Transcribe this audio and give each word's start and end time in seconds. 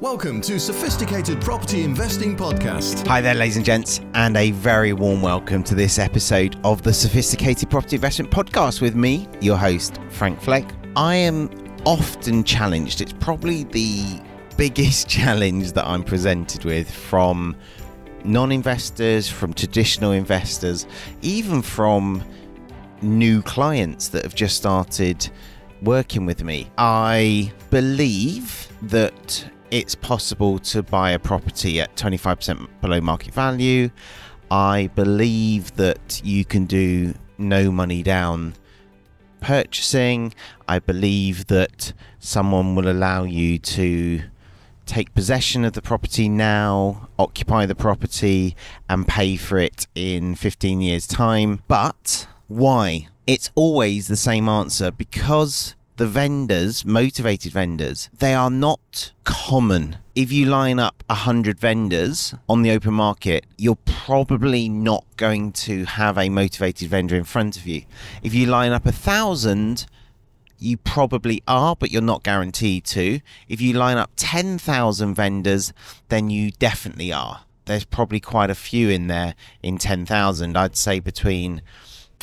Welcome 0.00 0.40
to 0.42 0.60
Sophisticated 0.60 1.40
Property 1.40 1.82
Investing 1.82 2.36
Podcast. 2.36 3.04
Hi 3.08 3.20
there, 3.20 3.34
ladies 3.34 3.56
and 3.56 3.66
gents, 3.66 4.00
and 4.14 4.36
a 4.36 4.52
very 4.52 4.92
warm 4.92 5.20
welcome 5.20 5.64
to 5.64 5.74
this 5.74 5.98
episode 5.98 6.56
of 6.62 6.82
the 6.82 6.92
Sophisticated 6.92 7.68
Property 7.68 7.96
Investment 7.96 8.30
Podcast 8.30 8.80
with 8.80 8.94
me, 8.94 9.28
your 9.40 9.56
host, 9.56 9.98
Frank 10.10 10.38
Flegg. 10.40 10.72
I 10.94 11.16
am 11.16 11.50
often 11.84 12.44
challenged, 12.44 13.00
it's 13.00 13.12
probably 13.12 13.64
the 13.64 14.20
biggest 14.56 15.08
challenge 15.08 15.72
that 15.72 15.84
I'm 15.84 16.04
presented 16.04 16.64
with 16.64 16.88
from 16.88 17.56
non 18.22 18.52
investors, 18.52 19.28
from 19.28 19.52
traditional 19.52 20.12
investors, 20.12 20.86
even 21.22 21.60
from 21.60 22.22
new 23.02 23.42
clients 23.42 24.06
that 24.10 24.22
have 24.22 24.36
just 24.36 24.56
started 24.56 25.28
working 25.82 26.24
with 26.24 26.44
me. 26.44 26.70
I 26.78 27.52
believe 27.70 28.68
that 28.82 29.44
it's 29.70 29.94
possible 29.94 30.58
to 30.58 30.82
buy 30.82 31.10
a 31.10 31.18
property 31.18 31.80
at 31.80 31.94
25% 31.96 32.68
below 32.80 33.00
market 33.00 33.34
value. 33.34 33.90
I 34.50 34.90
believe 34.94 35.76
that 35.76 36.20
you 36.24 36.44
can 36.44 36.64
do 36.64 37.14
no 37.36 37.70
money 37.70 38.02
down 38.02 38.54
purchasing. 39.40 40.34
I 40.66 40.78
believe 40.78 41.46
that 41.48 41.92
someone 42.18 42.74
will 42.74 42.88
allow 42.88 43.24
you 43.24 43.58
to 43.58 44.22
take 44.86 45.14
possession 45.14 45.64
of 45.64 45.74
the 45.74 45.82
property 45.82 46.28
now, 46.28 47.08
occupy 47.18 47.66
the 47.66 47.74
property, 47.74 48.56
and 48.88 49.06
pay 49.06 49.36
for 49.36 49.58
it 49.58 49.86
in 49.94 50.34
15 50.34 50.80
years' 50.80 51.06
time. 51.06 51.62
But 51.68 52.26
why? 52.48 53.08
It's 53.26 53.50
always 53.54 54.08
the 54.08 54.16
same 54.16 54.48
answer 54.48 54.90
because 54.90 55.74
the 55.98 56.06
vendors, 56.06 56.84
motivated 56.84 57.52
vendors, 57.52 58.08
they 58.16 58.32
are 58.32 58.50
not 58.50 59.12
common. 59.24 59.96
If 60.14 60.30
you 60.30 60.46
line 60.46 60.78
up 60.78 61.02
100 61.08 61.58
vendors 61.58 62.34
on 62.48 62.62
the 62.62 62.70
open 62.70 62.94
market, 62.94 63.44
you're 63.56 63.78
probably 63.84 64.68
not 64.68 65.04
going 65.16 65.50
to 65.52 65.86
have 65.86 66.16
a 66.16 66.28
motivated 66.28 66.88
vendor 66.88 67.16
in 67.16 67.24
front 67.24 67.56
of 67.56 67.66
you. 67.66 67.82
If 68.22 68.32
you 68.32 68.46
line 68.46 68.70
up 68.70 68.86
a 68.86 68.92
thousand, 68.92 69.86
you 70.56 70.76
probably 70.76 71.42
are, 71.48 71.74
but 71.74 71.90
you're 71.90 72.00
not 72.00 72.22
guaranteed 72.22 72.84
to. 72.84 73.18
If 73.48 73.60
you 73.60 73.72
line 73.72 73.96
up 73.96 74.12
10,000 74.14 75.14
vendors, 75.14 75.72
then 76.10 76.30
you 76.30 76.52
definitely 76.52 77.12
are. 77.12 77.40
There's 77.64 77.84
probably 77.84 78.20
quite 78.20 78.50
a 78.50 78.54
few 78.54 78.88
in 78.88 79.08
there 79.08 79.34
in 79.64 79.78
10,000. 79.78 80.56
I'd 80.56 80.76
say 80.76 81.00
between 81.00 81.60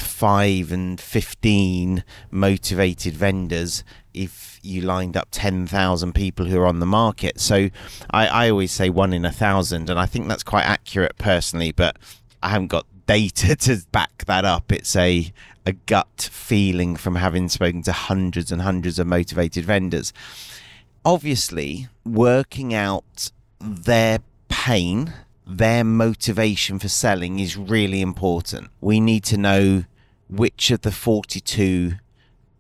five 0.02 0.72
and 0.72 1.00
15 1.00 2.04
motivated 2.32 3.14
vendors 3.14 3.84
if 4.14 4.60
you 4.62 4.82
lined 4.82 5.16
up 5.16 5.28
10,000 5.32 6.14
people 6.14 6.46
who 6.46 6.60
are 6.60 6.66
on 6.66 6.80
the 6.80 6.86
market. 6.86 7.40
So 7.40 7.70
I, 8.10 8.28
I 8.28 8.50
always 8.50 8.72
say 8.72 8.90
one 8.90 9.14
in 9.14 9.26
a 9.26 9.32
thousand, 9.32 9.90
and 9.90 10.00
I 10.00 10.06
think 10.06 10.28
that's 10.28 10.44
quite 10.44 10.64
accurate 10.64 11.18
personally, 11.18 11.72
but 11.72 11.98
I 12.42 12.50
haven't 12.50 12.68
got 12.68 12.86
data 13.06 13.56
to 13.56 13.82
back 13.92 14.26
that 14.26 14.46
up. 14.46 14.72
It's 14.72 14.96
a, 14.96 15.32
a 15.66 15.74
gut 15.74 16.30
feeling 16.32 16.96
from 16.96 17.16
having 17.16 17.50
spoken 17.50 17.82
to 17.84 17.92
hundreds 17.92 18.52
and 18.52 18.62
hundreds 18.62 19.00
of 19.00 19.08
motivated 19.08 19.66
vendors. 19.66 20.14
Obviously, 21.04 21.88
working 22.04 22.74
out 22.74 23.32
their 23.60 24.20
pain 24.50 25.14
their 25.46 25.84
motivation 25.84 26.80
for 26.80 26.88
selling 26.88 27.40
is 27.40 27.58
really 27.58 28.02
important. 28.02 28.70
We 28.82 29.00
need 29.00 29.24
to 29.26 29.38
know 29.38 29.84
which 30.28 30.72
of 30.72 30.82
the 30.82 30.92
42 30.92 31.94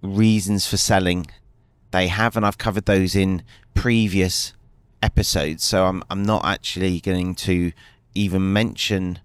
reasons 0.02 0.67
for 0.67 0.78
selling 0.78 1.28
they 1.91 2.08
have, 2.08 2.36
and 2.36 2.45
I've 2.45 2.58
covered 2.58 2.86
those 2.86 3.16
in 3.16 3.44
previous 3.73 4.53
episodes. 5.02 5.63
So 5.63 5.86
I'm, 5.86 6.03
I'm 6.09 6.23
not 6.23 6.45
actually 6.45 7.00
going 7.00 7.36
to 7.36 7.72
even 8.13 8.53
mention 8.53 9.19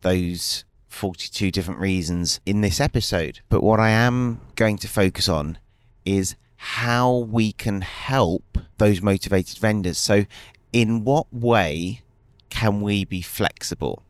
those 0.00 0.64
42 0.88 1.50
different 1.50 1.80
reasons 1.80 2.40
in 2.46 2.60
this 2.60 2.80
episode. 2.80 3.40
But 3.48 3.62
what 3.62 3.80
I 3.80 3.90
am 3.90 4.40
going 4.56 4.78
to 4.78 4.88
focus 4.88 5.28
on 5.28 5.58
is 6.04 6.36
how 6.56 7.16
we 7.16 7.52
can 7.52 7.82
help 7.82 8.58
those 8.78 9.02
motivated 9.02 9.58
vendors. 9.58 9.98
So, 9.98 10.24
in 10.72 11.04
what 11.04 11.32
way 11.32 12.02
can 12.50 12.80
we 12.80 13.04
be 13.04 13.22
flexible? 13.22 14.02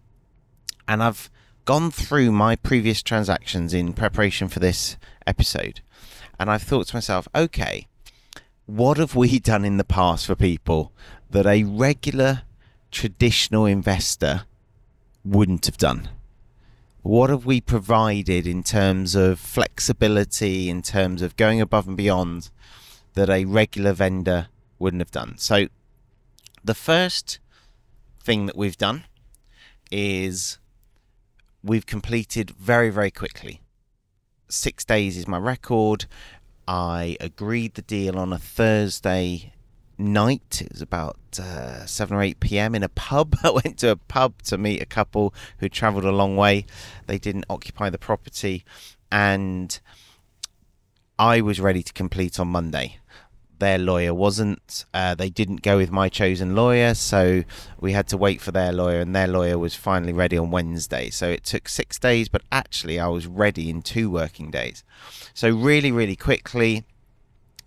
And 0.86 1.02
I've 1.02 1.30
gone 1.64 1.90
through 1.90 2.32
my 2.32 2.56
previous 2.56 3.02
transactions 3.02 3.74
in 3.74 3.92
preparation 3.92 4.48
for 4.48 4.58
this 4.58 4.96
episode, 5.26 5.80
and 6.38 6.50
I've 6.50 6.62
thought 6.62 6.86
to 6.88 6.96
myself, 6.96 7.28
okay, 7.34 7.86
what 8.66 8.96
have 8.96 9.14
we 9.14 9.38
done 9.40 9.64
in 9.64 9.76
the 9.76 9.84
past 9.84 10.26
for 10.26 10.34
people 10.34 10.92
that 11.30 11.46
a 11.46 11.64
regular 11.64 12.42
traditional 12.90 13.66
investor 13.66 14.44
wouldn't 15.24 15.66
have 15.66 15.78
done? 15.78 16.08
What 17.02 17.30
have 17.30 17.46
we 17.46 17.60
provided 17.60 18.46
in 18.46 18.62
terms 18.62 19.14
of 19.14 19.38
flexibility, 19.38 20.68
in 20.68 20.82
terms 20.82 21.22
of 21.22 21.36
going 21.36 21.60
above 21.60 21.86
and 21.86 21.96
beyond 21.96 22.50
that 23.14 23.30
a 23.30 23.44
regular 23.44 23.92
vendor 23.92 24.48
wouldn't 24.78 25.00
have 25.00 25.10
done? 25.10 25.38
So, 25.38 25.68
the 26.64 26.74
first 26.74 27.38
thing 28.28 28.44
that 28.44 28.58
we've 28.58 28.76
done 28.76 29.04
is 29.90 30.58
we've 31.64 31.86
completed 31.86 32.50
very, 32.50 32.90
very 32.90 33.10
quickly. 33.10 33.62
Six 34.50 34.84
days 34.84 35.16
is 35.16 35.26
my 35.26 35.38
record. 35.38 36.04
I 36.66 37.16
agreed 37.20 37.72
the 37.72 37.80
deal 37.80 38.18
on 38.18 38.34
a 38.34 38.38
Thursday 38.38 39.54
night. 39.96 40.60
It 40.60 40.72
was 40.72 40.82
about 40.82 41.16
uh, 41.40 41.86
7 41.86 42.14
or 42.14 42.20
8 42.20 42.38
p.m. 42.38 42.74
in 42.74 42.82
a 42.82 42.90
pub. 42.90 43.34
I 43.42 43.48
went 43.48 43.78
to 43.78 43.92
a 43.92 43.96
pub 43.96 44.42
to 44.42 44.58
meet 44.58 44.82
a 44.82 44.86
couple 44.98 45.32
who 45.60 45.70
travelled 45.70 46.04
a 46.04 46.12
long 46.12 46.36
way. 46.36 46.66
They 47.06 47.16
didn't 47.16 47.46
occupy 47.48 47.88
the 47.88 47.96
property, 47.96 48.62
and 49.10 49.80
I 51.18 51.40
was 51.40 51.60
ready 51.60 51.82
to 51.82 51.94
complete 51.94 52.38
on 52.38 52.48
Monday 52.48 52.98
their 53.58 53.78
lawyer 53.78 54.14
wasn't. 54.14 54.84
Uh, 54.92 55.14
they 55.14 55.30
didn't 55.30 55.62
go 55.62 55.76
with 55.76 55.90
my 55.90 56.08
chosen 56.08 56.54
lawyer, 56.54 56.94
so 56.94 57.44
we 57.80 57.92
had 57.92 58.08
to 58.08 58.16
wait 58.16 58.40
for 58.40 58.52
their 58.52 58.72
lawyer, 58.72 59.00
and 59.00 59.14
their 59.14 59.28
lawyer 59.28 59.58
was 59.58 59.74
finally 59.74 60.12
ready 60.12 60.36
on 60.38 60.50
Wednesday. 60.50 61.10
So 61.10 61.28
it 61.28 61.44
took 61.44 61.68
six 61.68 61.98
days, 61.98 62.28
but 62.28 62.42
actually, 62.50 62.98
I 62.98 63.08
was 63.08 63.26
ready 63.26 63.70
in 63.70 63.82
two 63.82 64.10
working 64.10 64.50
days. 64.50 64.84
So, 65.34 65.50
really, 65.50 65.92
really 65.92 66.16
quickly 66.16 66.84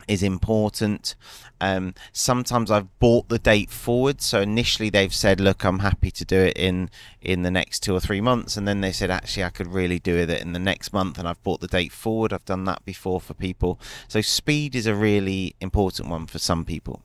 is 0.07 0.23
important. 0.23 1.15
Um, 1.59 1.93
sometimes 2.11 2.71
I've 2.71 2.99
bought 2.99 3.29
the 3.29 3.39
date 3.39 3.69
forward. 3.69 4.21
So 4.21 4.41
initially 4.41 4.89
they've 4.89 5.13
said, 5.13 5.39
"Look, 5.39 5.63
I'm 5.63 5.79
happy 5.79 6.11
to 6.11 6.25
do 6.25 6.39
it 6.39 6.57
in 6.57 6.89
in 7.21 7.43
the 7.43 7.51
next 7.51 7.81
two 7.81 7.95
or 7.95 7.99
three 7.99 8.21
months," 8.21 8.57
and 8.57 8.67
then 8.67 8.81
they 8.81 8.91
said, 8.91 9.11
"Actually, 9.11 9.43
I 9.43 9.49
could 9.49 9.67
really 9.67 9.99
do 9.99 10.15
it 10.15 10.29
in 10.29 10.53
the 10.53 10.59
next 10.59 10.93
month," 10.93 11.17
and 11.17 11.27
I've 11.27 11.41
bought 11.43 11.61
the 11.61 11.67
date 11.67 11.91
forward. 11.91 12.33
I've 12.33 12.45
done 12.45 12.65
that 12.65 12.83
before 12.85 13.21
for 13.21 13.33
people. 13.33 13.79
So 14.07 14.21
speed 14.21 14.75
is 14.75 14.87
a 14.87 14.95
really 14.95 15.55
important 15.61 16.09
one 16.09 16.27
for 16.27 16.39
some 16.39 16.65
people, 16.65 17.03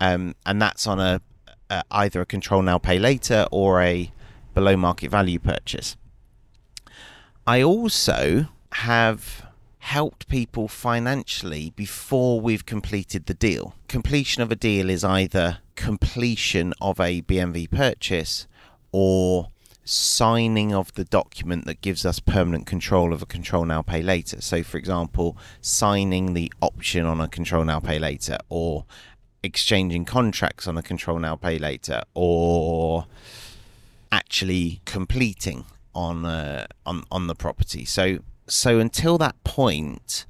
um, 0.00 0.34
and 0.44 0.60
that's 0.60 0.86
on 0.86 1.00
a, 1.00 1.20
a 1.70 1.82
either 1.90 2.20
a 2.20 2.26
control 2.26 2.62
now 2.62 2.78
pay 2.78 2.98
later 2.98 3.46
or 3.50 3.80
a 3.82 4.12
below 4.54 4.76
market 4.76 5.10
value 5.10 5.38
purchase. 5.38 5.96
I 7.46 7.62
also 7.62 8.48
have 8.72 9.47
helped 9.88 10.28
people 10.28 10.68
financially 10.68 11.72
before 11.74 12.42
we've 12.42 12.66
completed 12.66 13.24
the 13.24 13.32
deal. 13.32 13.74
Completion 13.88 14.42
of 14.42 14.52
a 14.52 14.54
deal 14.54 14.90
is 14.90 15.02
either 15.02 15.60
completion 15.76 16.74
of 16.78 17.00
a 17.00 17.22
BMV 17.22 17.70
purchase 17.70 18.46
or 18.92 19.48
signing 19.86 20.74
of 20.74 20.92
the 20.92 21.04
document 21.04 21.64
that 21.64 21.80
gives 21.80 22.04
us 22.04 22.20
permanent 22.20 22.66
control 22.66 23.14
of 23.14 23.22
a 23.22 23.26
control 23.26 23.64
now 23.64 23.80
pay 23.80 24.02
later. 24.02 24.42
So, 24.42 24.62
for 24.62 24.76
example, 24.76 25.38
signing 25.62 26.34
the 26.34 26.52
option 26.60 27.06
on 27.06 27.18
a 27.22 27.26
control 27.26 27.64
now 27.64 27.80
pay 27.80 27.98
later 27.98 28.36
or 28.50 28.84
exchanging 29.42 30.04
contracts 30.04 30.66
on 30.68 30.76
a 30.76 30.82
control 30.82 31.18
now 31.18 31.34
pay 31.34 31.58
later 31.58 32.02
or 32.12 33.06
actually 34.12 34.82
completing 34.84 35.64
on 35.94 36.26
uh, 36.26 36.66
on 36.84 37.04
on 37.10 37.26
the 37.26 37.34
property. 37.34 37.86
So 37.86 38.18
so 38.48 38.78
until 38.78 39.18
that 39.18 39.42
point, 39.44 40.26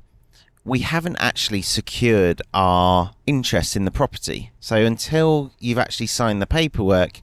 we 0.65 0.81
haven't 0.81 1.17
actually 1.17 1.63
secured 1.63 2.43
our 2.53 3.13
interest 3.27 3.77
in 3.77 3.85
the 3.85 3.91
property. 3.91 4.51
So 4.61 4.77
until 4.77 5.53
you've 5.59 5.79
actually 5.79 6.09
signed 6.09 6.43
the 6.43 6.47
paperwork, 6.47 7.23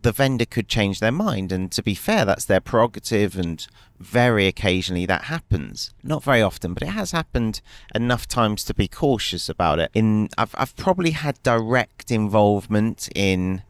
the 0.00 0.12
vendor 0.12 0.46
could 0.46 0.68
change 0.68 0.98
their 0.98 1.12
mind. 1.12 1.52
And 1.52 1.70
to 1.72 1.82
be 1.82 1.94
fair, 1.94 2.24
that's 2.24 2.44
their 2.44 2.60
prerogative, 2.60 3.38
and 3.38 3.64
very 4.00 4.46
occasionally 4.46 5.06
that 5.06 5.24
happens. 5.24 5.92
Not 6.02 6.24
very 6.24 6.42
often, 6.42 6.74
but 6.74 6.82
it 6.82 6.90
has 6.90 7.12
happened 7.12 7.60
enough 7.94 8.26
times 8.26 8.64
to 8.64 8.74
be 8.74 8.88
cautious 8.88 9.48
about 9.48 9.78
it. 9.78 9.90
In 9.94 10.28
I've 10.36 10.54
I've 10.58 10.76
probably 10.76 11.10
had 11.10 11.42
direct 11.42 12.10
involvement 12.10 13.08
in 13.14 13.62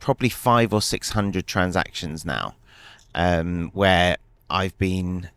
probably 0.00 0.28
five 0.28 0.74
or 0.74 0.82
six 0.82 1.10
hundred 1.10 1.46
transactions 1.46 2.24
now, 2.24 2.56
um, 3.14 3.70
where 3.72 4.16
I've 4.50 4.76
been 4.76 5.30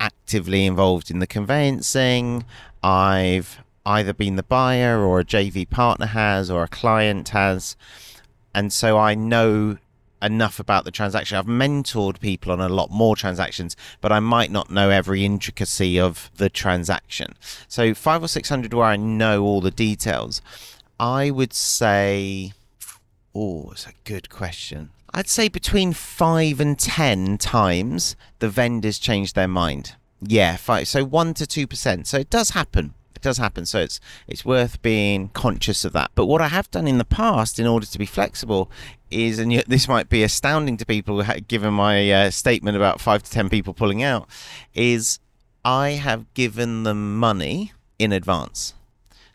actively 0.00 0.66
involved 0.66 1.10
in 1.10 1.20
the 1.20 1.26
conveyancing. 1.26 2.44
I've 2.82 3.58
either 3.86 4.12
been 4.12 4.36
the 4.36 4.42
buyer 4.42 5.00
or 5.00 5.20
a 5.20 5.24
JV 5.24 5.68
partner 5.68 6.06
has 6.06 6.50
or 6.50 6.62
a 6.62 6.68
client 6.68 7.28
has. 7.28 7.76
And 8.54 8.72
so 8.72 8.98
I 8.98 9.14
know 9.14 9.78
enough 10.22 10.60
about 10.60 10.84
the 10.84 10.90
transaction. 10.90 11.36
I've 11.36 11.46
mentored 11.46 12.20
people 12.20 12.52
on 12.52 12.60
a 12.60 12.68
lot 12.68 12.90
more 12.90 13.16
transactions, 13.16 13.76
but 14.00 14.12
I 14.12 14.20
might 14.20 14.50
not 14.50 14.70
know 14.70 14.90
every 14.90 15.24
intricacy 15.24 15.98
of 15.98 16.30
the 16.36 16.48
transaction. 16.48 17.34
So 17.68 17.94
five 17.94 18.22
or 18.22 18.28
six 18.28 18.48
hundred 18.48 18.74
where 18.74 18.86
I 18.86 18.96
know 18.96 19.42
all 19.42 19.60
the 19.60 19.70
details. 19.70 20.42
I 20.98 21.30
would 21.30 21.54
say, 21.54 22.52
oh, 23.34 23.70
it's 23.72 23.86
a 23.86 23.92
good 24.04 24.28
question. 24.28 24.90
I'd 25.12 25.28
say 25.28 25.48
between 25.48 25.92
five 25.92 26.60
and 26.60 26.78
ten 26.78 27.36
times 27.38 28.16
the 28.38 28.48
vendors 28.48 28.98
change 28.98 29.32
their 29.32 29.48
mind. 29.48 29.96
Yeah, 30.20 30.56
five. 30.56 30.86
So 30.88 31.04
one 31.04 31.34
to 31.34 31.46
two 31.46 31.66
percent. 31.66 32.06
So 32.06 32.18
it 32.18 32.30
does 32.30 32.50
happen. 32.50 32.94
It 33.16 33.22
does 33.22 33.38
happen. 33.38 33.66
So 33.66 33.80
it's 33.80 34.00
it's 34.28 34.44
worth 34.44 34.80
being 34.82 35.28
conscious 35.30 35.84
of 35.84 35.92
that. 35.94 36.10
But 36.14 36.26
what 36.26 36.40
I 36.40 36.48
have 36.48 36.70
done 36.70 36.86
in 36.86 36.98
the 36.98 37.04
past, 37.04 37.58
in 37.58 37.66
order 37.66 37.86
to 37.86 37.98
be 37.98 38.06
flexible, 38.06 38.70
is, 39.10 39.38
and 39.38 39.52
this 39.66 39.88
might 39.88 40.08
be 40.08 40.22
astounding 40.22 40.76
to 40.76 40.86
people, 40.86 41.22
given 41.48 41.74
my 41.74 42.10
uh, 42.10 42.30
statement 42.30 42.76
about 42.76 43.00
five 43.00 43.22
to 43.24 43.30
ten 43.30 43.48
people 43.48 43.74
pulling 43.74 44.02
out, 44.02 44.28
is 44.74 45.18
I 45.64 45.90
have 45.90 46.32
given 46.34 46.84
them 46.84 47.18
money 47.18 47.72
in 47.98 48.12
advance. 48.12 48.74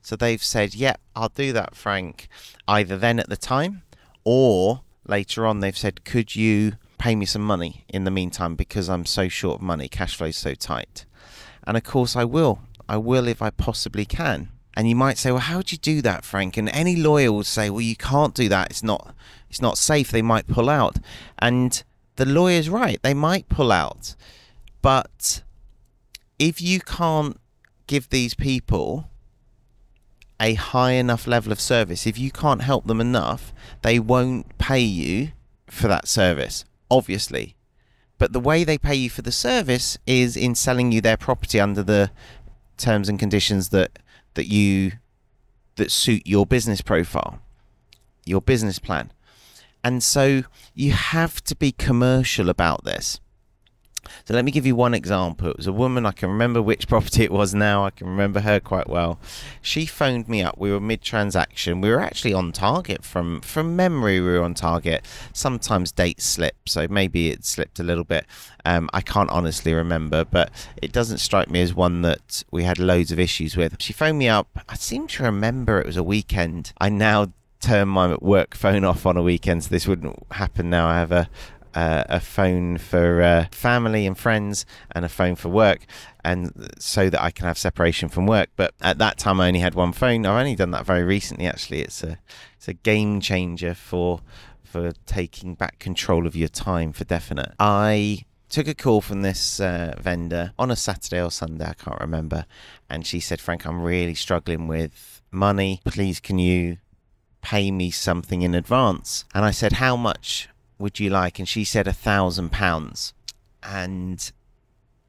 So 0.01 0.16
they've 0.16 0.44
said, 0.44 0.74
"Yep, 0.74 1.00
yeah, 1.04 1.21
I'll 1.21 1.30
do 1.30 1.51
that, 1.54 1.75
Frank." 1.75 2.28
Either 2.68 2.98
then 2.98 3.19
at 3.19 3.28
the 3.30 3.38
time, 3.38 3.83
or 4.24 4.81
later 5.07 5.46
on, 5.46 5.60
they've 5.60 5.78
said, 5.78 6.04
"Could 6.06 6.36
you 6.36 6.74
pay 6.98 7.16
me 7.16 7.25
some 7.25 7.42
money 7.44 7.86
in 7.90 8.04
the 8.04 8.12
meantime 8.12 8.56
because 8.56 8.90
I'm 8.90 9.06
so 9.06 9.28
short 9.28 9.60
of 9.60 9.62
money, 9.62 9.88
cash 9.88 10.16
flow's 10.16 10.38
so 10.38 10.54
tight?" 10.54 11.06
And 11.66 11.78
of 11.78 11.84
course, 11.84 12.16
I 12.16 12.24
will. 12.24 12.60
I 12.88 12.98
will 12.98 13.28
if 13.28 13.42
I 13.42 13.50
possibly 13.50 14.06
can. 14.06 14.50
And 14.75 14.90
you 14.90 14.96
might 14.96 15.18
say, 15.18 15.31
well, 15.31 15.40
how 15.40 15.57
would 15.57 15.72
you 15.72 15.78
do 15.78 16.02
that, 16.02 16.25
Frank? 16.25 16.57
And 16.57 16.69
any 16.69 16.96
lawyer 16.96 17.31
would 17.31 17.46
say, 17.46 17.69
well, 17.69 17.81
you 17.81 17.96
can't 17.96 18.36
do 18.36 18.50
that. 18.50 18.69
It's 18.69 18.84
not, 18.84 19.16
it's 19.50 19.62
not 19.62 19.78
safe. 19.78 20.12
They 20.12 20.22
might 20.22 20.48
pull 20.48 20.69
out. 20.69 20.98
And 21.40 21.81
the 22.18 22.25
lawyer's 22.25 22.69
right. 22.69 23.02
They 23.02 23.13
might 23.13 23.48
pull 23.48 23.72
out. 23.72 24.16
But 24.81 25.44
if 26.38 26.62
you 26.62 26.81
can't 26.81 27.40
give 27.88 28.10
these 28.10 28.34
people 28.34 29.10
a 30.40 30.56
high 30.56 30.92
enough 30.92 31.28
level 31.28 31.52
of 31.52 31.60
service, 31.60 32.06
if 32.06 32.18
you 32.18 32.32
can't 32.32 32.62
help 32.62 32.88
them 32.88 33.00
enough, 33.00 33.54
they 33.82 34.00
won't 34.00 34.58
pay 34.58 34.80
you 34.80 35.32
for 35.68 35.88
that 35.88 36.08
service, 36.08 36.66
obviously. 36.90 37.56
But 38.18 38.34
the 38.34 38.40
way 38.40 38.64
they 38.64 38.78
pay 38.78 38.96
you 38.96 39.10
for 39.10 39.22
the 39.22 39.32
service 39.32 39.98
is 40.06 40.38
in 40.38 40.56
selling 40.56 40.92
you 40.92 41.02
their 41.02 41.18
property 41.18 41.60
under 41.60 41.84
the 41.84 42.12
terms 42.78 43.10
and 43.10 43.20
conditions 43.20 43.70
that 43.70 44.00
that 44.36 44.48
you 44.48 44.94
that 45.76 45.92
suit 45.92 46.26
your 46.26 46.46
business 46.46 46.81
profile, 46.81 47.40
your 48.26 48.42
business 48.42 48.80
plan. 48.80 49.12
And 49.84 50.02
so 50.02 50.44
you 50.74 50.94
have 50.94 51.44
to 51.44 51.56
be 51.56 51.72
commercial 51.72 52.50
about 52.50 52.86
this. 52.86 53.20
So 54.25 54.34
let 54.34 54.46
me 54.46 54.52
give 54.52 54.66
you 54.66 54.75
one 54.75 54.94
example. 54.94 55.50
It 55.50 55.57
was 55.57 55.68
a 55.68 55.74
woman, 55.74 56.06
I 56.06 56.12
can 56.12 56.30
remember 56.30 56.62
which 56.62 56.88
property 56.90 57.24
it 57.24 57.31
was 57.31 57.54
now, 57.54 57.86
I 57.86 57.90
can 57.90 58.07
remember 58.07 58.42
her 58.42 58.60
quite 58.60 58.90
well. 58.90 59.19
She 59.62 59.86
phoned 59.86 60.28
me 60.28 60.42
up. 60.42 60.57
We 60.57 60.72
were 60.72 60.80
mid 60.80 61.02
transaction. 61.02 61.81
We 61.81 61.90
were 61.90 62.02
actually 62.02 62.34
on 62.34 62.52
target 62.52 63.04
from 63.04 63.42
from 63.42 63.75
memory 63.75 64.19
we 64.19 64.28
were 64.28 64.44
on 64.44 64.54
target. 64.54 65.06
Sometimes 65.34 65.92
dates 65.92 66.25
slip, 66.25 66.56
so 66.68 66.88
maybe 66.88 67.30
it 67.30 67.46
slipped 67.46 67.80
a 67.80 67.84
little 67.84 68.04
bit. 68.04 68.25
Um, 68.66 68.90
I 68.94 69.02
can't 69.02 69.30
honestly 69.30 69.74
remember, 69.74 70.25
but 70.25 70.52
it 70.81 70.92
doesn't 70.92 71.19
strike 71.19 71.50
me 71.50 71.62
as 71.62 71.74
one 71.74 72.02
that 72.02 72.44
we 72.52 72.63
had 72.63 72.80
loads 72.80 73.12
of 73.12 73.19
issues 73.19 73.56
with. 73.56 73.75
She 73.80 73.94
phoned 73.94 74.18
me 74.18 74.28
up. 74.28 74.48
I 74.68 74.75
seem 74.75 75.07
to 75.07 75.24
remember 75.24 75.80
it 75.80 75.86
was 75.86 75.98
a 75.98 76.04
weekend. 76.04 76.74
I 76.80 76.90
now 76.90 77.31
turn 77.66 77.88
my 77.88 78.16
work 78.22 78.56
phone 78.56 78.84
off 78.84 79.06
on 79.06 79.18
a 79.18 79.22
weekend, 79.22 79.63
so 79.63 79.69
this 79.69 79.88
wouldn't 79.88 80.18
happen 80.31 80.69
now. 80.69 80.88
I 80.88 80.96
have 81.00 81.12
a, 81.12 81.30
uh, 81.75 82.06
a 82.07 82.19
phone 82.19 82.77
for 82.77 83.22
uh, 83.22 83.45
family 83.51 84.07
and 84.07 84.18
friends 84.18 84.66
and 84.92 85.04
a 85.04 85.10
phone 85.10 85.36
for 85.36 85.50
work 85.50 85.86
and 86.24 86.72
so 86.80 87.10
that 87.10 87.22
I 87.22 87.31
can 87.31 87.45
have 87.45 87.57
separation 87.57 88.07
from 88.10 88.25
work. 88.25 88.50
But 88.56 88.74
at 88.81 88.98
that 89.00 89.18
time 89.18 89.42
I 89.42 89.48
only 89.48 89.60
had 89.60 89.75
one 89.75 89.92
phone. 89.92 90.25
I've 90.25 90.39
only 90.39 90.56
done 90.56 90.72
that 90.72 90.86
very 90.86 91.04
recently 91.04 91.45
actually. 91.45 91.81
It's 91.81 92.04
a 92.04 92.18
it's 92.56 92.68
a 92.68 92.74
game 92.74 93.19
changer 93.19 93.74
for 93.74 94.22
for 94.63 94.94
taking 95.06 95.54
back 95.54 95.77
control 95.80 96.25
of 96.25 96.36
your 96.36 96.48
time 96.48 96.94
for 96.94 97.04
definite. 97.04 97.51
I 97.60 98.25
took 98.48 98.68
a 98.68 98.74
call 98.74 99.01
from 99.01 99.21
this 99.21 99.60
uh, 99.60 99.95
vendor 100.00 100.54
on 100.57 100.71
a 100.71 100.75
Saturday 100.75 101.21
or 101.21 101.31
Sunday 101.31 101.66
I 101.66 101.74
can't 101.74 102.00
remember 102.00 102.45
and 102.89 103.06
she 103.06 103.19
said 103.19 103.42
Frank 103.42 103.66
I'm 103.66 103.81
really 103.81 104.16
struggling 104.16 104.68
with 104.68 105.21
money. 105.30 105.81
Please 105.83 106.21
can 106.21 106.39
you 106.39 106.78
pay 107.42 107.69
me 107.69 107.92
something 107.92 108.44
in 108.44 108.56
advance? 108.56 109.25
And 109.36 109.44
I 109.44 109.51
said 109.51 109.74
how 109.74 109.98
much 109.98 110.48
would 110.77 111.00
you 111.00 111.10
like? 111.10 111.39
And 111.39 111.48
she 111.48 111.63
said 111.63 111.88
a 111.88 111.94
thousand 111.94 112.51
pounds. 112.51 113.13
And 113.63 114.31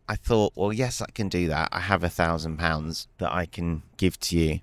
I 0.08 0.16
thought, 0.16 0.52
well, 0.56 0.72
yes, 0.72 1.00
I 1.00 1.10
can 1.12 1.28
do 1.28 1.48
that. 1.48 1.68
I 1.72 1.80
have 1.80 2.04
a 2.04 2.08
thousand 2.08 2.58
pounds 2.58 3.08
that 3.18 3.32
I 3.32 3.46
can 3.46 3.82
give 3.96 4.18
to 4.20 4.38
you. 4.38 4.60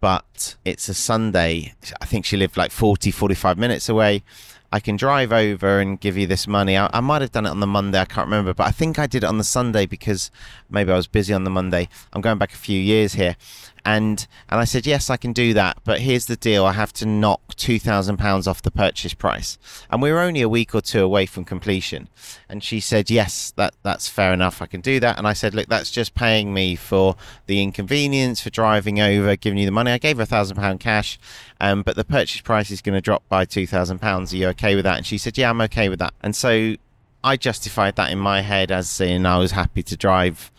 But 0.00 0.56
it's 0.64 0.88
a 0.88 0.94
Sunday. 0.94 1.74
I 2.00 2.04
think 2.04 2.24
she 2.24 2.36
lived 2.36 2.56
like 2.56 2.70
40, 2.70 3.10
45 3.10 3.58
minutes 3.58 3.88
away. 3.88 4.22
I 4.70 4.80
can 4.80 4.96
drive 4.96 5.32
over 5.32 5.80
and 5.80 5.98
give 5.98 6.16
you 6.16 6.26
this 6.26 6.46
money. 6.46 6.76
I, 6.76 6.90
I, 6.92 7.00
might 7.00 7.22
have 7.22 7.32
done 7.32 7.46
it 7.46 7.50
on 7.50 7.60
the 7.60 7.66
Monday, 7.66 7.98
I 7.98 8.04
can't 8.04 8.26
remember, 8.26 8.52
but 8.52 8.66
I 8.66 8.70
think 8.70 8.98
I 8.98 9.06
did 9.06 9.24
it 9.24 9.26
on 9.26 9.38
the 9.38 9.44
Sunday 9.44 9.86
because 9.86 10.30
maybe 10.68 10.92
I 10.92 10.96
was 10.96 11.06
busy 11.06 11.32
on 11.32 11.44
the 11.44 11.50
Monday. 11.50 11.88
I'm 12.12 12.20
going 12.20 12.36
back 12.36 12.52
a 12.52 12.56
few 12.56 12.78
years 12.78 13.14
here 13.14 13.36
and 13.84 14.26
and 14.48 14.60
I 14.60 14.64
said 14.64 14.86
yes 14.86 15.10
I 15.10 15.16
can 15.16 15.32
do 15.32 15.54
that 15.54 15.78
but 15.84 16.00
here's 16.00 16.26
the 16.26 16.36
deal 16.36 16.64
I 16.64 16.72
have 16.72 16.92
to 16.94 17.06
knock 17.06 17.54
2000 17.56 18.16
pounds 18.16 18.46
off 18.46 18.62
the 18.62 18.70
purchase 18.70 19.14
price. 19.14 19.58
And 19.90 20.00
we 20.00 20.12
were 20.12 20.20
only 20.20 20.42
a 20.42 20.48
week 20.48 20.74
or 20.74 20.80
two 20.80 21.02
away 21.02 21.26
from 21.26 21.44
completion. 21.44 22.08
And 22.48 22.62
she 22.62 22.80
said 22.80 23.10
yes 23.10 23.52
that 23.56 23.74
that's 23.82 24.08
fair 24.08 24.32
enough 24.32 24.62
I 24.62 24.66
can 24.66 24.80
do 24.80 25.00
that. 25.00 25.18
And 25.18 25.26
I 25.26 25.32
said 25.32 25.54
look 25.54 25.68
that's 25.68 25.90
just 25.90 26.14
paying 26.14 26.54
me 26.54 26.76
for 26.76 27.16
the 27.46 27.62
inconvenience 27.62 28.40
for 28.40 28.50
driving 28.50 29.00
over 29.00 29.36
giving 29.36 29.58
you 29.58 29.66
the 29.66 29.72
money. 29.72 29.90
I 29.90 29.98
gave 29.98 30.16
her 30.16 30.22
a 30.22 30.26
thousand 30.26 30.56
pound 30.56 30.80
cash 30.80 31.18
um, 31.60 31.82
but 31.82 31.96
the 31.96 32.04
purchase 32.04 32.40
price 32.40 32.70
is 32.70 32.80
going 32.80 32.94
to 32.94 33.00
drop 33.00 33.28
by 33.28 33.44
2000 33.44 33.98
pounds. 33.98 34.32
Are 34.32 34.36
you 34.36 34.48
okay 34.48 34.74
with 34.74 34.84
that? 34.84 34.96
And 34.96 35.06
she 35.06 35.18
said 35.18 35.36
yeah 35.36 35.50
I'm 35.50 35.60
okay 35.62 35.88
with 35.88 35.98
that. 35.98 36.14
And 36.22 36.34
so 36.34 36.74
I 37.22 37.36
justified 37.36 37.96
that 37.96 38.12
in 38.12 38.18
my 38.18 38.42
head 38.42 38.70
as 38.70 38.88
saying 38.88 39.26
I 39.26 39.38
was 39.38 39.52
happy 39.52 39.82
to 39.82 39.96
drive 39.96 40.52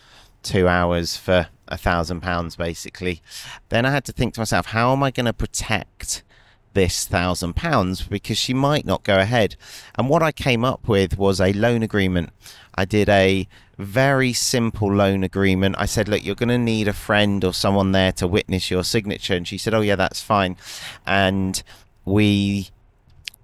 two 0.43 0.67
hours 0.67 1.17
for 1.17 1.47
a 1.69 1.77
thousand 1.77 2.21
pounds 2.21 2.55
basically. 2.55 3.21
Then 3.69 3.85
I 3.85 3.91
had 3.91 4.05
to 4.05 4.11
think 4.11 4.33
to 4.33 4.41
myself, 4.41 4.67
how 4.67 4.91
am 4.91 5.03
I 5.03 5.11
going 5.11 5.25
to 5.25 5.33
protect 5.33 6.23
this 6.73 7.05
thousand 7.05 7.55
pounds 7.55 8.03
because 8.03 8.37
she 8.37 8.53
might 8.53 8.85
not 8.85 9.03
go 9.03 9.17
ahead? 9.17 9.55
And 9.95 10.09
what 10.09 10.21
I 10.21 10.31
came 10.31 10.65
up 10.65 10.87
with 10.87 11.17
was 11.17 11.39
a 11.39 11.53
loan 11.53 11.83
agreement. 11.83 12.31
I 12.75 12.85
did 12.85 13.09
a 13.09 13.47
very 13.77 14.33
simple 14.33 14.93
loan 14.93 15.23
agreement. 15.23 15.75
I 15.77 15.85
said, 15.85 16.09
look, 16.09 16.23
you're 16.23 16.35
going 16.35 16.49
to 16.49 16.57
need 16.57 16.87
a 16.87 16.93
friend 16.93 17.43
or 17.45 17.53
someone 17.53 17.93
there 17.93 18.11
to 18.13 18.27
witness 18.27 18.69
your 18.69 18.83
signature. 18.83 19.35
And 19.35 19.47
she 19.47 19.57
said, 19.57 19.73
oh, 19.73 19.81
yeah, 19.81 19.95
that's 19.95 20.21
fine. 20.21 20.57
And 21.05 21.61
we 22.03 22.69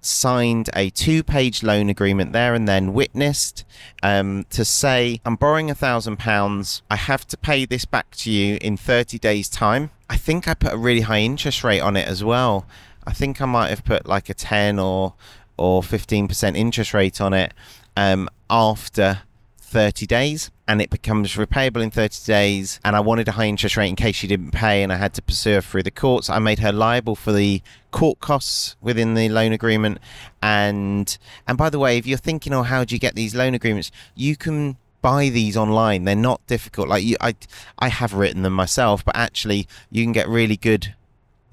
signed 0.06 0.70
a 0.74 0.90
two 0.90 1.22
page 1.22 1.62
loan 1.62 1.88
agreement 1.88 2.32
there 2.32 2.54
and 2.54 2.68
then 2.68 2.92
witnessed 2.92 3.64
um, 4.02 4.46
to 4.50 4.64
say, 4.64 5.20
I'm 5.24 5.36
borrowing 5.36 5.70
a 5.70 5.74
thousand 5.74 6.18
pounds. 6.18 6.82
I 6.90 6.96
have 6.96 7.26
to 7.28 7.36
pay 7.36 7.64
this 7.64 7.84
back 7.84 8.14
to 8.16 8.30
you 8.30 8.58
in 8.60 8.76
30 8.76 9.18
days' 9.18 9.48
time. 9.48 9.90
I 10.08 10.16
think 10.16 10.48
I 10.48 10.54
put 10.54 10.72
a 10.72 10.78
really 10.78 11.02
high 11.02 11.20
interest 11.20 11.64
rate 11.64 11.80
on 11.80 11.96
it 11.96 12.06
as 12.06 12.22
well. 12.22 12.66
I 13.06 13.12
think 13.12 13.40
I 13.40 13.46
might 13.46 13.68
have 13.70 13.84
put 13.84 14.06
like 14.06 14.28
a 14.28 14.34
10 14.34 14.78
or 14.78 15.14
or 15.58 15.80
15% 15.80 16.56
interest 16.56 16.92
rate 16.92 17.20
on 17.20 17.32
it 17.32 17.54
um, 17.96 18.28
after 18.50 19.22
30 19.66 20.06
days 20.06 20.50
and 20.68 20.80
it 20.80 20.90
becomes 20.90 21.34
repayable 21.34 21.82
in 21.82 21.90
30 21.90 22.24
days 22.24 22.80
and 22.84 22.94
I 22.94 23.00
wanted 23.00 23.26
a 23.26 23.32
high 23.32 23.46
interest 23.46 23.76
rate 23.76 23.88
in 23.88 23.96
case 23.96 24.14
she 24.14 24.28
didn't 24.28 24.52
pay 24.52 24.82
and 24.82 24.92
I 24.92 24.96
had 24.96 25.12
to 25.14 25.22
pursue 25.22 25.54
her 25.54 25.60
through 25.60 25.82
the 25.82 25.90
courts. 25.90 26.30
I 26.30 26.38
made 26.38 26.60
her 26.60 26.72
liable 26.72 27.16
for 27.16 27.32
the 27.32 27.62
court 27.90 28.20
costs 28.20 28.76
within 28.80 29.14
the 29.14 29.28
loan 29.28 29.52
agreement 29.52 29.98
and 30.40 31.18
and 31.48 31.58
by 31.58 31.68
the 31.68 31.80
way, 31.80 31.98
if 31.98 32.06
you're 32.06 32.16
thinking 32.16 32.52
oh 32.52 32.62
how 32.62 32.84
do 32.84 32.94
you 32.94 33.00
get 33.00 33.16
these 33.16 33.34
loan 33.34 33.54
agreements, 33.54 33.90
you 34.14 34.36
can 34.36 34.76
buy 35.02 35.28
these 35.28 35.56
online. 35.56 36.04
They're 36.04 36.14
not 36.14 36.46
difficult. 36.46 36.88
Like 36.88 37.02
you 37.02 37.16
I 37.20 37.34
I 37.78 37.88
have 37.88 38.14
written 38.14 38.42
them 38.42 38.52
myself, 38.52 39.04
but 39.04 39.16
actually 39.16 39.66
you 39.90 40.04
can 40.04 40.12
get 40.12 40.28
really 40.28 40.56
good 40.56 40.94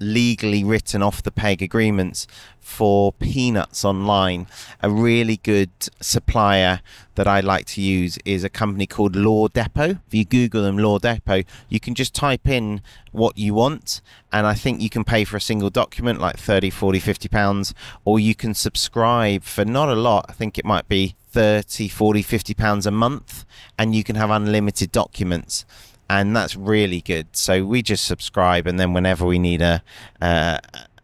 legally 0.04 0.62
written 0.62 1.02
off 1.02 1.22
the 1.22 1.30
peg 1.30 1.62
agreements 1.62 2.26
for 2.60 3.12
peanuts 3.12 3.84
online. 3.84 4.46
A 4.82 4.90
really 4.90 5.36
good 5.38 5.70
supplier 6.00 6.80
that 7.14 7.28
I 7.28 7.40
like 7.40 7.66
to 7.66 7.80
use 7.80 8.18
is 8.24 8.42
a 8.42 8.48
company 8.48 8.86
called 8.86 9.14
LawDepot. 9.14 10.00
If 10.06 10.14
you 10.14 10.24
Google 10.24 10.62
them, 10.62 10.78
LawDepot, 10.78 11.44
you 11.68 11.80
can 11.80 11.94
just 11.94 12.14
type 12.14 12.48
in 12.48 12.80
what 13.12 13.38
you 13.38 13.54
want, 13.54 14.00
and 14.32 14.46
I 14.46 14.54
think 14.54 14.80
you 14.80 14.90
can 14.90 15.04
pay 15.04 15.24
for 15.24 15.36
a 15.36 15.40
single 15.40 15.70
document 15.70 16.20
like 16.20 16.38
30, 16.38 16.70
40, 16.70 16.98
50 16.98 17.28
pounds, 17.28 17.74
or 18.04 18.18
you 18.18 18.34
can 18.34 18.54
subscribe 18.54 19.44
for 19.44 19.64
not 19.64 19.88
a 19.88 19.94
lot. 19.94 20.26
I 20.28 20.32
think 20.32 20.58
it 20.58 20.64
might 20.64 20.88
be 20.88 21.16
30, 21.28 21.88
40, 21.88 22.22
50 22.22 22.54
pounds 22.54 22.86
a 22.86 22.90
month, 22.90 23.44
and 23.78 23.94
you 23.94 24.02
can 24.02 24.16
have 24.16 24.30
unlimited 24.30 24.90
documents 24.90 25.64
and 26.08 26.34
that's 26.36 26.56
really 26.56 27.00
good. 27.00 27.28
So 27.32 27.64
we 27.64 27.82
just 27.82 28.04
subscribe, 28.04 28.66
and 28.66 28.78
then 28.78 28.92
whenever 28.92 29.24
we 29.24 29.38
need 29.38 29.62
a 29.62 29.82
uh, 30.20 30.58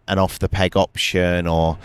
an 0.09 0.19
off 0.19 0.39
the 0.39 0.49
peg 0.49 0.77
option 0.77 1.47
or 1.47 1.79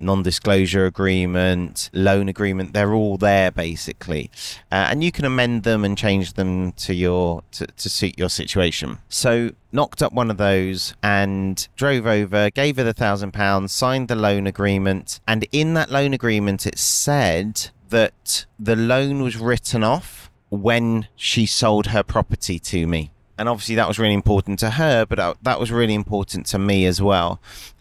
non-disclosure 0.00 0.86
agreement, 0.86 1.88
loan 1.92 2.28
agreement, 2.28 2.74
they're 2.74 2.92
all 2.92 3.16
there 3.16 3.50
basically, 3.50 4.30
uh, 4.70 4.88
and 4.90 5.02
you 5.02 5.10
can 5.10 5.24
amend 5.24 5.62
them 5.62 5.84
and 5.84 5.96
change 5.96 6.34
them 6.34 6.72
to 6.72 6.94
your 6.94 7.42
to, 7.52 7.66
to 7.66 7.88
suit 7.88 8.18
your 8.18 8.28
situation. 8.28 8.98
So 9.08 9.52
knocked 9.72 10.02
up 10.02 10.12
one 10.12 10.30
of 10.30 10.36
those 10.36 10.94
and 11.02 11.66
drove 11.76 12.06
over, 12.06 12.50
gave 12.50 12.76
her 12.76 12.84
the 12.84 12.92
thousand 12.92 13.32
pounds, 13.32 13.72
signed 13.72 14.08
the 14.08 14.16
loan 14.16 14.46
agreement, 14.46 15.20
and 15.26 15.46
in 15.52 15.74
that 15.74 15.90
loan 15.90 16.12
agreement 16.12 16.66
it 16.66 16.78
said 16.78 17.70
that 17.88 18.46
the 18.58 18.76
loan 18.76 19.22
was 19.22 19.36
written 19.36 19.84
off 19.84 20.30
when 20.54 21.08
she 21.16 21.46
sold 21.46 21.88
her 21.88 22.02
property 22.02 22.58
to 22.58 22.86
me. 22.86 23.10
And 23.36 23.48
obviously 23.48 23.74
that 23.74 23.88
was 23.88 23.98
really 23.98 24.14
important 24.14 24.58
to 24.60 24.70
her, 24.70 25.04
but 25.04 25.36
that 25.42 25.60
was 25.60 25.72
really 25.72 25.94
important 25.94 26.46
to 26.46 26.58
me 26.58 26.86
as 26.86 27.02
well. 27.02 27.40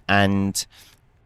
And 0.10 0.66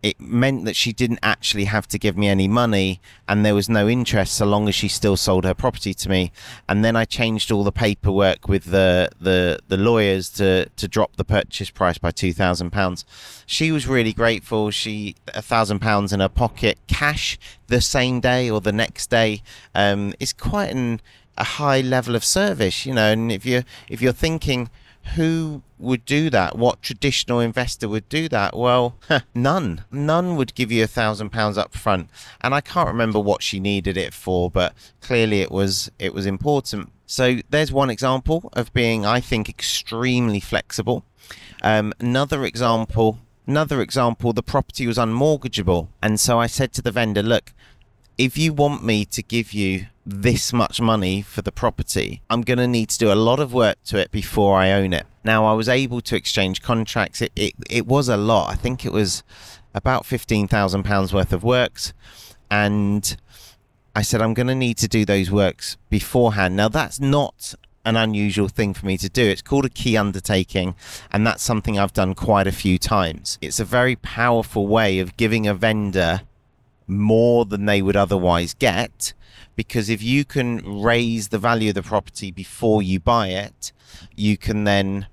it 0.03 0.19
meant 0.19 0.65
that 0.65 0.75
she 0.75 0.93
didn't 0.93 1.19
actually 1.23 1.65
have 1.65 1.87
to 1.87 1.97
give 1.97 2.15
me 2.15 2.27
any 2.27 2.47
money 2.47 3.01
and 3.27 3.45
there 3.45 3.55
was 3.55 3.67
no 3.67 3.89
interest 3.89 4.35
so 4.35 4.45
long 4.45 4.67
as 4.67 4.75
she 4.75 4.87
still 4.87 5.17
sold 5.17 5.43
her 5.43 5.53
property 5.53 5.93
to 5.93 6.07
me 6.07 6.31
and 6.69 6.85
then 6.85 6.95
I 6.95 7.03
changed 7.03 7.51
all 7.51 7.63
the 7.63 7.71
paperwork 7.71 8.47
with 8.47 8.65
the 8.65 9.09
the, 9.19 9.59
the 9.67 9.77
lawyers 9.77 10.29
to 10.31 10.69
to 10.75 10.87
drop 10.87 11.15
the 11.15 11.25
purchase 11.25 11.71
price 11.71 11.97
by 11.97 12.11
2000 12.11 12.69
pounds 12.69 13.05
she 13.45 13.71
was 13.71 13.87
really 13.87 14.13
grateful 14.13 14.69
she 14.69 15.15
a 15.33 15.41
thousand 15.41 15.79
pounds 15.79 16.13
in 16.13 16.19
her 16.19 16.29
pocket 16.29 16.77
cash 16.87 17.39
the 17.67 17.81
same 17.81 18.19
day 18.19 18.49
or 18.49 18.61
the 18.61 18.71
next 18.71 19.09
day 19.09 19.41
um, 19.73 20.13
is 20.19 20.31
quite 20.31 20.71
an 20.71 21.01
a 21.37 21.43
high 21.43 21.81
level 21.81 22.15
of 22.15 22.23
service 22.23 22.85
you 22.85 22.93
know 22.93 23.11
and 23.11 23.31
if 23.31 23.45
you 23.45 23.63
if 23.89 24.01
you're 24.01 24.13
thinking 24.13 24.69
who 25.15 25.61
would 25.79 26.05
do 26.05 26.29
that? 26.29 26.57
What 26.57 26.81
traditional 26.81 27.39
investor 27.39 27.87
would 27.87 28.09
do 28.09 28.27
that? 28.29 28.55
Well, 28.55 28.95
none. 29.35 29.83
None 29.91 30.35
would 30.35 30.55
give 30.55 30.71
you 30.71 30.83
a 30.83 30.87
thousand 30.87 31.29
pounds 31.29 31.57
up 31.57 31.73
front. 31.73 32.09
And 32.41 32.53
I 32.53 32.61
can't 32.61 32.87
remember 32.87 33.19
what 33.19 33.43
she 33.43 33.59
needed 33.59 33.97
it 33.97 34.13
for, 34.13 34.49
but 34.49 34.73
clearly 35.01 35.41
it 35.41 35.51
was 35.51 35.91
it 35.99 36.13
was 36.13 36.25
important. 36.25 36.91
So 37.05 37.37
there's 37.49 37.71
one 37.71 37.89
example 37.89 38.49
of 38.53 38.73
being, 38.73 39.05
I 39.05 39.21
think, 39.21 39.47
extremely 39.47 40.39
flexible. 40.39 41.05
Um, 41.61 41.93
another 41.99 42.43
example, 42.43 43.19
another 43.45 43.81
example, 43.81 44.33
the 44.33 44.43
property 44.43 44.85
was 44.85 44.97
unmortgageable, 44.97 45.87
and 46.01 46.19
so 46.19 46.39
I 46.39 46.47
said 46.47 46.73
to 46.73 46.81
the 46.81 46.91
vendor, 46.91 47.23
look, 47.23 47.53
if 48.17 48.37
you 48.37 48.51
want 48.51 48.83
me 48.83 49.05
to 49.05 49.21
give 49.21 49.53
you 49.53 49.87
this 50.05 50.51
much 50.51 50.81
money 50.81 51.21
for 51.21 51.41
the 51.41 51.51
property, 51.51 52.21
I'm 52.29 52.41
going 52.41 52.57
to 52.57 52.67
need 52.67 52.89
to 52.89 52.97
do 52.97 53.11
a 53.11 53.15
lot 53.15 53.39
of 53.39 53.53
work 53.53 53.77
to 53.85 53.97
it 53.97 54.11
before 54.11 54.57
I 54.57 54.71
own 54.71 54.93
it. 54.93 55.05
Now, 55.23 55.45
I 55.45 55.53
was 55.53 55.69
able 55.69 56.01
to 56.01 56.15
exchange 56.15 56.61
contracts. 56.61 57.21
It, 57.21 57.31
it, 57.35 57.53
it 57.69 57.85
was 57.85 58.09
a 58.09 58.17
lot. 58.17 58.51
I 58.51 58.55
think 58.55 58.85
it 58.85 58.91
was 58.91 59.23
about 59.75 60.03
£15,000 60.03 61.13
worth 61.13 61.33
of 61.33 61.43
works. 61.43 61.93
And 62.49 63.15
I 63.95 64.01
said, 64.01 64.21
I'm 64.21 64.33
going 64.33 64.47
to 64.47 64.55
need 64.55 64.77
to 64.77 64.87
do 64.87 65.05
those 65.05 65.29
works 65.29 65.77
beforehand. 65.89 66.55
Now, 66.55 66.69
that's 66.69 66.99
not 66.99 67.53
an 67.85 67.95
unusual 67.95 68.47
thing 68.47 68.73
for 68.73 68.85
me 68.85 68.97
to 68.97 69.09
do. 69.09 69.23
It's 69.23 69.41
called 69.41 69.65
a 69.65 69.69
key 69.69 69.95
undertaking, 69.95 70.75
and 71.11 71.25
that's 71.25 71.41
something 71.41 71.79
I've 71.79 71.93
done 71.93 72.15
quite 72.15 72.45
a 72.45 72.51
few 72.51 72.77
times. 72.77 73.37
It's 73.41 73.59
a 73.59 73.65
very 73.65 73.95
powerful 73.95 74.67
way 74.67 74.99
of 74.99 75.15
giving 75.15 75.47
a 75.47 75.53
vendor 75.53 76.21
more 76.87 77.45
than 77.45 77.65
they 77.65 77.81
would 77.81 77.95
otherwise 77.95 78.53
get 78.53 79.13
because 79.57 79.89
if 79.89 80.01
you 80.01 80.23
can 80.23 80.81
raise 80.81 81.29
the 81.29 81.39
value 81.39 81.69
of 81.69 81.75
the 81.75 81.83
property 81.83 82.31
before 82.31 82.81
you 82.81 82.99
buy 82.99 83.27
it, 83.29 83.73
you 84.15 84.37
can 84.37 84.63
then 84.63 85.07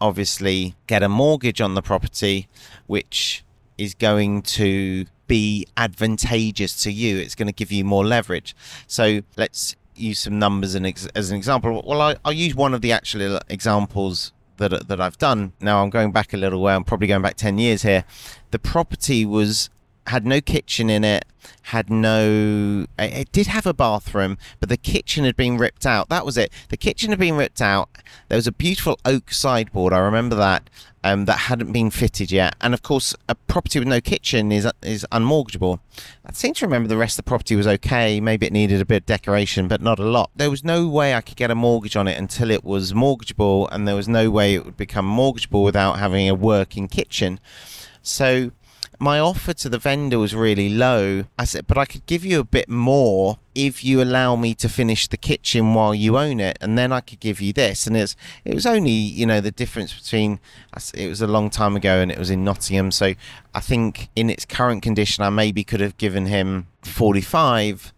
obviously 0.00 0.74
get 0.86 1.02
a 1.02 1.08
mortgage 1.08 1.60
on 1.60 1.74
the 1.74 1.82
property, 1.82 2.48
which 2.86 3.44
is 3.76 3.94
going 3.94 4.42
to 4.42 5.04
be 5.26 5.66
advantageous 5.76 6.80
to 6.82 6.92
you. 6.92 7.18
It's 7.18 7.34
going 7.34 7.48
to 7.48 7.52
give 7.52 7.72
you 7.72 7.84
more 7.84 8.04
leverage. 8.04 8.54
So 8.86 9.22
let's 9.36 9.74
use 9.96 10.20
some 10.20 10.38
numbers 10.38 10.74
and 10.74 10.86
as 11.14 11.30
an 11.30 11.36
example. 11.36 11.82
Well, 11.84 12.00
I, 12.00 12.16
will 12.24 12.32
use 12.32 12.54
one 12.54 12.74
of 12.74 12.82
the 12.82 12.92
actual 12.92 13.40
examples 13.48 14.32
that 14.58 14.88
that 14.88 15.00
I've 15.00 15.18
done. 15.18 15.54
Now 15.60 15.82
I'm 15.82 15.90
going 15.90 16.12
back 16.12 16.32
a 16.32 16.36
little 16.36 16.62
way. 16.62 16.74
I'm 16.74 16.84
probably 16.84 17.08
going 17.08 17.22
back 17.22 17.36
ten 17.36 17.58
years 17.58 17.82
here. 17.82 18.04
The 18.52 18.58
property 18.58 19.26
was 19.26 19.70
had 20.08 20.26
no 20.26 20.40
kitchen 20.40 20.90
in 20.90 21.04
it, 21.04 21.24
had 21.62 21.90
no. 21.90 22.86
It 22.98 23.32
did 23.32 23.46
have 23.48 23.66
a 23.66 23.74
bathroom, 23.74 24.38
but 24.60 24.68
the 24.68 24.76
kitchen 24.76 25.24
had 25.24 25.36
been 25.36 25.58
ripped 25.58 25.86
out. 25.86 26.08
That 26.08 26.26
was 26.26 26.36
it. 26.36 26.52
The 26.68 26.76
kitchen 26.76 27.10
had 27.10 27.18
been 27.18 27.36
ripped 27.36 27.60
out. 27.60 27.88
There 28.28 28.36
was 28.36 28.46
a 28.46 28.52
beautiful 28.52 28.98
oak 29.04 29.32
sideboard. 29.32 29.92
I 29.92 29.98
remember 29.98 30.36
that. 30.36 30.68
Um, 31.04 31.24
that 31.24 31.38
hadn't 31.38 31.72
been 31.72 31.90
fitted 31.90 32.30
yet, 32.30 32.54
and 32.60 32.72
of 32.72 32.82
course, 32.82 33.12
a 33.28 33.34
property 33.34 33.80
with 33.80 33.88
no 33.88 34.00
kitchen 34.00 34.52
is 34.52 34.68
is 34.82 35.04
unmortgageable. 35.10 35.80
I 36.24 36.30
seem 36.32 36.54
to 36.54 36.64
remember 36.64 36.88
the 36.88 36.96
rest 36.96 37.18
of 37.18 37.24
the 37.24 37.28
property 37.28 37.56
was 37.56 37.66
okay. 37.66 38.20
Maybe 38.20 38.46
it 38.46 38.52
needed 38.52 38.80
a 38.80 38.84
bit 38.84 39.02
of 39.02 39.06
decoration, 39.06 39.66
but 39.66 39.80
not 39.80 39.98
a 39.98 40.04
lot. 40.04 40.30
There 40.36 40.48
was 40.48 40.62
no 40.62 40.86
way 40.86 41.16
I 41.16 41.20
could 41.20 41.34
get 41.34 41.50
a 41.50 41.56
mortgage 41.56 41.96
on 41.96 42.06
it 42.06 42.16
until 42.16 42.52
it 42.52 42.62
was 42.62 42.92
mortgageable, 42.92 43.68
and 43.72 43.88
there 43.88 43.96
was 43.96 44.06
no 44.06 44.30
way 44.30 44.54
it 44.54 44.64
would 44.64 44.76
become 44.76 45.04
mortgageable 45.04 45.64
without 45.64 45.98
having 45.98 46.28
a 46.28 46.36
working 46.36 46.86
kitchen. 46.86 47.40
So 48.00 48.52
my 49.02 49.18
offer 49.18 49.52
to 49.52 49.68
the 49.68 49.80
vendor 49.80 50.16
was 50.16 50.32
really 50.32 50.68
low. 50.68 51.24
I 51.36 51.44
said, 51.44 51.66
but 51.66 51.76
I 51.76 51.86
could 51.86 52.06
give 52.06 52.24
you 52.24 52.38
a 52.38 52.44
bit 52.44 52.68
more 52.68 53.38
if 53.52 53.84
you 53.84 54.00
allow 54.00 54.36
me 54.36 54.54
to 54.54 54.68
finish 54.68 55.08
the 55.08 55.16
kitchen 55.16 55.74
while 55.74 55.92
you 55.92 56.16
own 56.16 56.38
it, 56.38 56.56
and 56.60 56.78
then 56.78 56.92
I 56.92 57.00
could 57.00 57.18
give 57.18 57.40
you 57.40 57.52
this. 57.52 57.84
And 57.88 57.96
it's 57.96 58.14
it 58.44 58.54
was 58.54 58.64
only 58.64 58.92
you 58.92 59.26
know 59.26 59.40
the 59.40 59.50
difference 59.50 59.92
between 59.92 60.38
it 60.94 61.08
was 61.08 61.20
a 61.20 61.26
long 61.26 61.50
time 61.50 61.74
ago 61.74 62.00
and 62.00 62.12
it 62.12 62.18
was 62.18 62.30
in 62.30 62.44
Nottingham, 62.44 62.92
so 62.92 63.14
I 63.52 63.60
think 63.60 64.08
in 64.14 64.30
its 64.30 64.44
current 64.44 64.84
condition 64.84 65.24
I 65.24 65.30
maybe 65.30 65.64
could 65.64 65.80
have 65.80 65.98
given 65.98 66.26
him 66.26 66.68
forty 66.82 67.22
five 67.22 67.92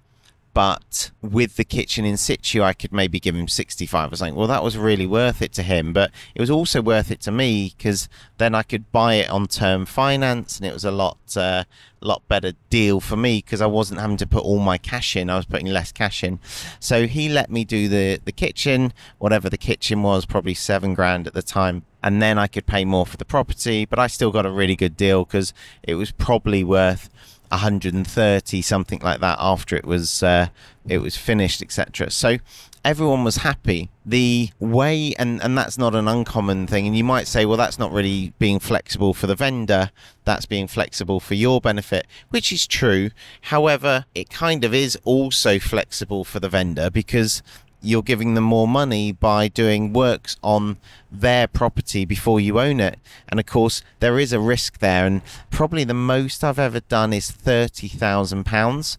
but 0.54 1.10
with 1.20 1.56
the 1.56 1.64
kitchen 1.64 2.04
in 2.04 2.16
situ, 2.16 2.62
I 2.62 2.72
could 2.72 2.92
maybe 2.92 3.18
give 3.18 3.34
him 3.34 3.48
65 3.48 4.12
or 4.12 4.16
something. 4.16 4.36
Well, 4.36 4.46
that 4.46 4.62
was 4.62 4.78
really 4.78 5.06
worth 5.06 5.42
it 5.42 5.52
to 5.54 5.64
him, 5.64 5.92
but 5.92 6.12
it 6.34 6.40
was 6.40 6.50
also 6.50 6.80
worth 6.80 7.10
it 7.10 7.20
to 7.22 7.32
me 7.32 7.74
because 7.76 8.08
then 8.38 8.54
I 8.54 8.62
could 8.62 8.90
buy 8.92 9.14
it 9.14 9.28
on 9.28 9.48
term 9.48 9.84
finance, 9.84 10.56
and 10.56 10.66
it 10.66 10.72
was 10.72 10.84
a 10.84 10.92
lot, 10.92 11.18
uh, 11.36 11.64
lot 12.00 12.22
better 12.28 12.52
deal 12.70 13.00
for 13.00 13.16
me 13.16 13.38
because 13.38 13.60
I 13.60 13.66
wasn't 13.66 14.00
having 14.00 14.16
to 14.18 14.26
put 14.26 14.44
all 14.44 14.60
my 14.60 14.78
cash 14.78 15.16
in. 15.16 15.28
I 15.28 15.36
was 15.36 15.46
putting 15.46 15.66
less 15.66 15.90
cash 15.90 16.22
in. 16.22 16.38
So 16.78 17.08
he 17.08 17.28
let 17.28 17.50
me 17.50 17.64
do 17.64 17.88
the 17.88 18.20
the 18.24 18.32
kitchen, 18.32 18.92
whatever 19.18 19.50
the 19.50 19.58
kitchen 19.58 20.02
was, 20.02 20.24
probably 20.24 20.54
seven 20.54 20.94
grand 20.94 21.26
at 21.26 21.34
the 21.34 21.42
time. 21.42 21.84
And 22.02 22.22
then 22.22 22.38
I 22.38 22.46
could 22.46 22.66
pay 22.66 22.84
more 22.84 23.06
for 23.06 23.16
the 23.16 23.24
property, 23.24 23.86
but 23.86 23.98
I 23.98 24.06
still 24.06 24.30
got 24.30 24.46
a 24.46 24.50
really 24.50 24.76
good 24.76 24.96
deal 24.96 25.24
because 25.24 25.52
it 25.82 25.94
was 25.94 26.12
probably 26.12 26.62
worth 26.62 27.08
130 27.54 28.62
something 28.62 29.00
like 29.00 29.20
that 29.20 29.36
after 29.40 29.76
it 29.76 29.84
was 29.84 30.22
uh, 30.22 30.48
it 30.88 30.98
was 30.98 31.16
finished 31.16 31.62
etc 31.62 32.10
so 32.10 32.38
everyone 32.84 33.24
was 33.24 33.36
happy. 33.36 33.88
The 34.04 34.50
way 34.60 35.14
and 35.18 35.42
and 35.42 35.56
that's 35.56 35.78
not 35.78 35.94
an 35.94 36.06
uncommon 36.06 36.66
thing 36.66 36.86
and 36.86 36.96
you 36.96 37.02
might 37.02 37.26
say 37.26 37.46
well 37.46 37.56
that's 37.56 37.78
not 37.78 37.90
really 37.90 38.34
being 38.38 38.60
flexible 38.60 39.14
for 39.14 39.26
the 39.26 39.34
vendor 39.34 39.90
that's 40.24 40.46
being 40.46 40.66
flexible 40.66 41.20
for 41.20 41.34
your 41.34 41.60
benefit 41.60 42.06
which 42.28 42.52
is 42.52 42.66
true. 42.66 43.10
However 43.42 44.04
it 44.14 44.28
kind 44.28 44.64
of 44.64 44.74
is 44.74 44.98
also 45.04 45.58
flexible 45.58 46.24
for 46.24 46.38
the 46.38 46.48
vendor 46.48 46.90
because 46.90 47.42
you're 47.84 48.02
giving 48.02 48.34
them 48.34 48.44
more 48.44 48.66
money 48.66 49.12
by 49.12 49.48
doing 49.48 49.92
works 49.92 50.36
on 50.42 50.78
their 51.10 51.46
property 51.46 52.04
before 52.04 52.40
you 52.40 52.58
own 52.58 52.80
it. 52.80 52.98
And 53.28 53.38
of 53.38 53.46
course, 53.46 53.82
there 54.00 54.18
is 54.18 54.32
a 54.32 54.40
risk 54.40 54.78
there. 54.78 55.06
And 55.06 55.22
probably 55.50 55.84
the 55.84 55.94
most 55.94 56.42
I've 56.42 56.58
ever 56.58 56.80
done 56.80 57.12
is 57.12 57.30
£30,000 57.30 58.96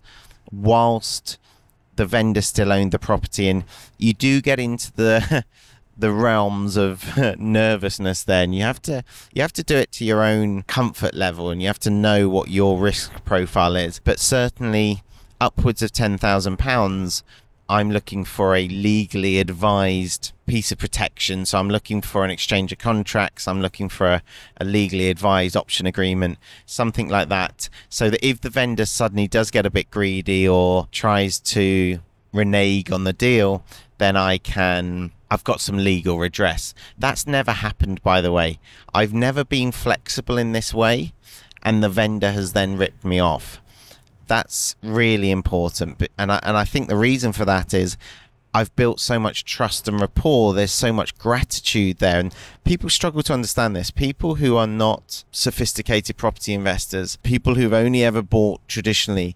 whilst 0.51 1.37
the 1.95 2.05
vendor 2.05 2.41
still 2.41 2.71
owned 2.71 2.91
the 2.91 2.99
property. 2.99 3.49
And 3.49 3.63
you 3.97 4.13
do 4.13 4.41
get 4.41 4.59
into 4.59 4.91
the. 4.93 5.45
the 5.97 6.11
realms 6.11 6.75
of 6.75 7.17
nervousness 7.39 8.21
then 8.25 8.51
you 8.51 8.61
have 8.61 8.81
to 8.81 9.01
you 9.33 9.41
have 9.41 9.53
to 9.53 9.63
do 9.63 9.77
it 9.77 9.93
to 9.93 10.03
your 10.03 10.23
own 10.23 10.61
comfort 10.63 11.13
level 11.13 11.49
and 11.49 11.61
you 11.61 11.67
have 11.67 11.79
to 11.79 11.89
know 11.89 12.27
what 12.27 12.49
your 12.49 12.77
risk 12.77 13.23
profile 13.23 13.77
is 13.77 13.99
but 13.99 14.19
certainly 14.19 15.03
upwards 15.39 15.81
of 15.81 15.93
10,000 15.93 16.57
pounds 16.57 17.23
I'm 17.67 17.89
looking 17.91 18.25
for 18.25 18.55
a 18.55 18.67
legally 18.67 19.39
advised 19.39 20.33
piece 20.45 20.71
of 20.71 20.77
protection. 20.77 21.45
So 21.45 21.57
I'm 21.57 21.69
looking 21.69 22.01
for 22.01 22.23
an 22.23 22.29
exchange 22.29 22.71
of 22.71 22.77
contracts. 22.77 23.47
I'm 23.47 23.61
looking 23.61 23.89
for 23.89 24.07
a, 24.07 24.21
a, 24.57 24.65
legally 24.65 25.09
advised 25.09 25.57
option 25.57 25.87
agreement, 25.87 26.37
something 26.65 27.09
like 27.09 27.29
that. 27.29 27.69
So 27.89 28.09
that 28.11 28.25
if 28.25 28.41
the 28.41 28.51
vendor 28.51 28.85
suddenly 28.85 29.27
does 29.27 29.49
get 29.49 29.65
a 29.65 29.71
bit 29.71 29.89
greedy 29.89 30.47
or 30.47 30.87
tries 30.91 31.39
to 31.39 31.99
renege 32.31 32.91
on 32.91 33.03
the 33.03 33.13
deal, 33.13 33.63
then 33.97 34.15
I 34.15 34.37
can. 34.37 35.11
I've 35.31 35.43
got 35.43 35.59
some 35.59 35.77
legal 35.77 36.19
redress. 36.19 36.75
That's 36.99 37.25
never 37.25 37.51
happened, 37.51 38.01
by 38.03 38.21
the 38.21 38.31
way. 38.31 38.59
I've 38.93 39.13
never 39.13 39.43
been 39.43 39.71
flexible 39.71 40.37
in 40.37 40.51
this 40.51 40.71
way, 40.71 41.13
and 41.63 41.81
the 41.81 41.89
vendor 41.89 42.31
has 42.31 42.53
then 42.53 42.77
ripped 42.77 43.03
me 43.03 43.19
off 43.19 43.59
that's 44.27 44.75
really 44.83 45.31
important. 45.31 46.01
And 46.17 46.31
I, 46.31 46.39
and 46.43 46.57
I 46.57 46.65
think 46.65 46.87
the 46.87 46.97
reason 46.97 47.31
for 47.31 47.45
that 47.45 47.73
is 47.73 47.97
I've 48.53 48.73
built 48.77 49.01
so 49.01 49.19
much 49.19 49.43
trust 49.43 49.87
and 49.87 49.99
rapport. 49.99 50.53
There's 50.53 50.71
so 50.71 50.93
much 50.93 51.17
gratitude 51.17 51.97
there. 51.97 52.21
And 52.21 52.33
people 52.63 52.89
struggle 52.89 53.21
to 53.23 53.33
understand 53.33 53.75
this. 53.75 53.91
People 53.91 54.35
who 54.35 54.55
are 54.55 54.67
not 54.67 55.25
sophisticated 55.29 56.15
property 56.15 56.53
investors, 56.53 57.17
people 57.17 57.55
who've 57.55 57.73
only 57.73 58.03
ever 58.03 58.21
bought 58.21 58.65
traditionally, 58.69 59.35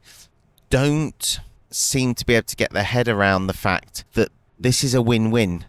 don't 0.69 1.41
seem 1.69 2.15
to 2.15 2.25
be 2.25 2.36
able 2.36 2.46
to 2.46 2.55
get 2.55 2.72
their 2.72 2.84
head 2.84 3.10
around 3.10 3.48
the 3.48 3.53
fact 3.53 4.05
that 4.13 4.29
this 4.58 4.86
is 4.86 4.93
a 4.93 5.01
win 5.01 5.31
win. 5.31 5.65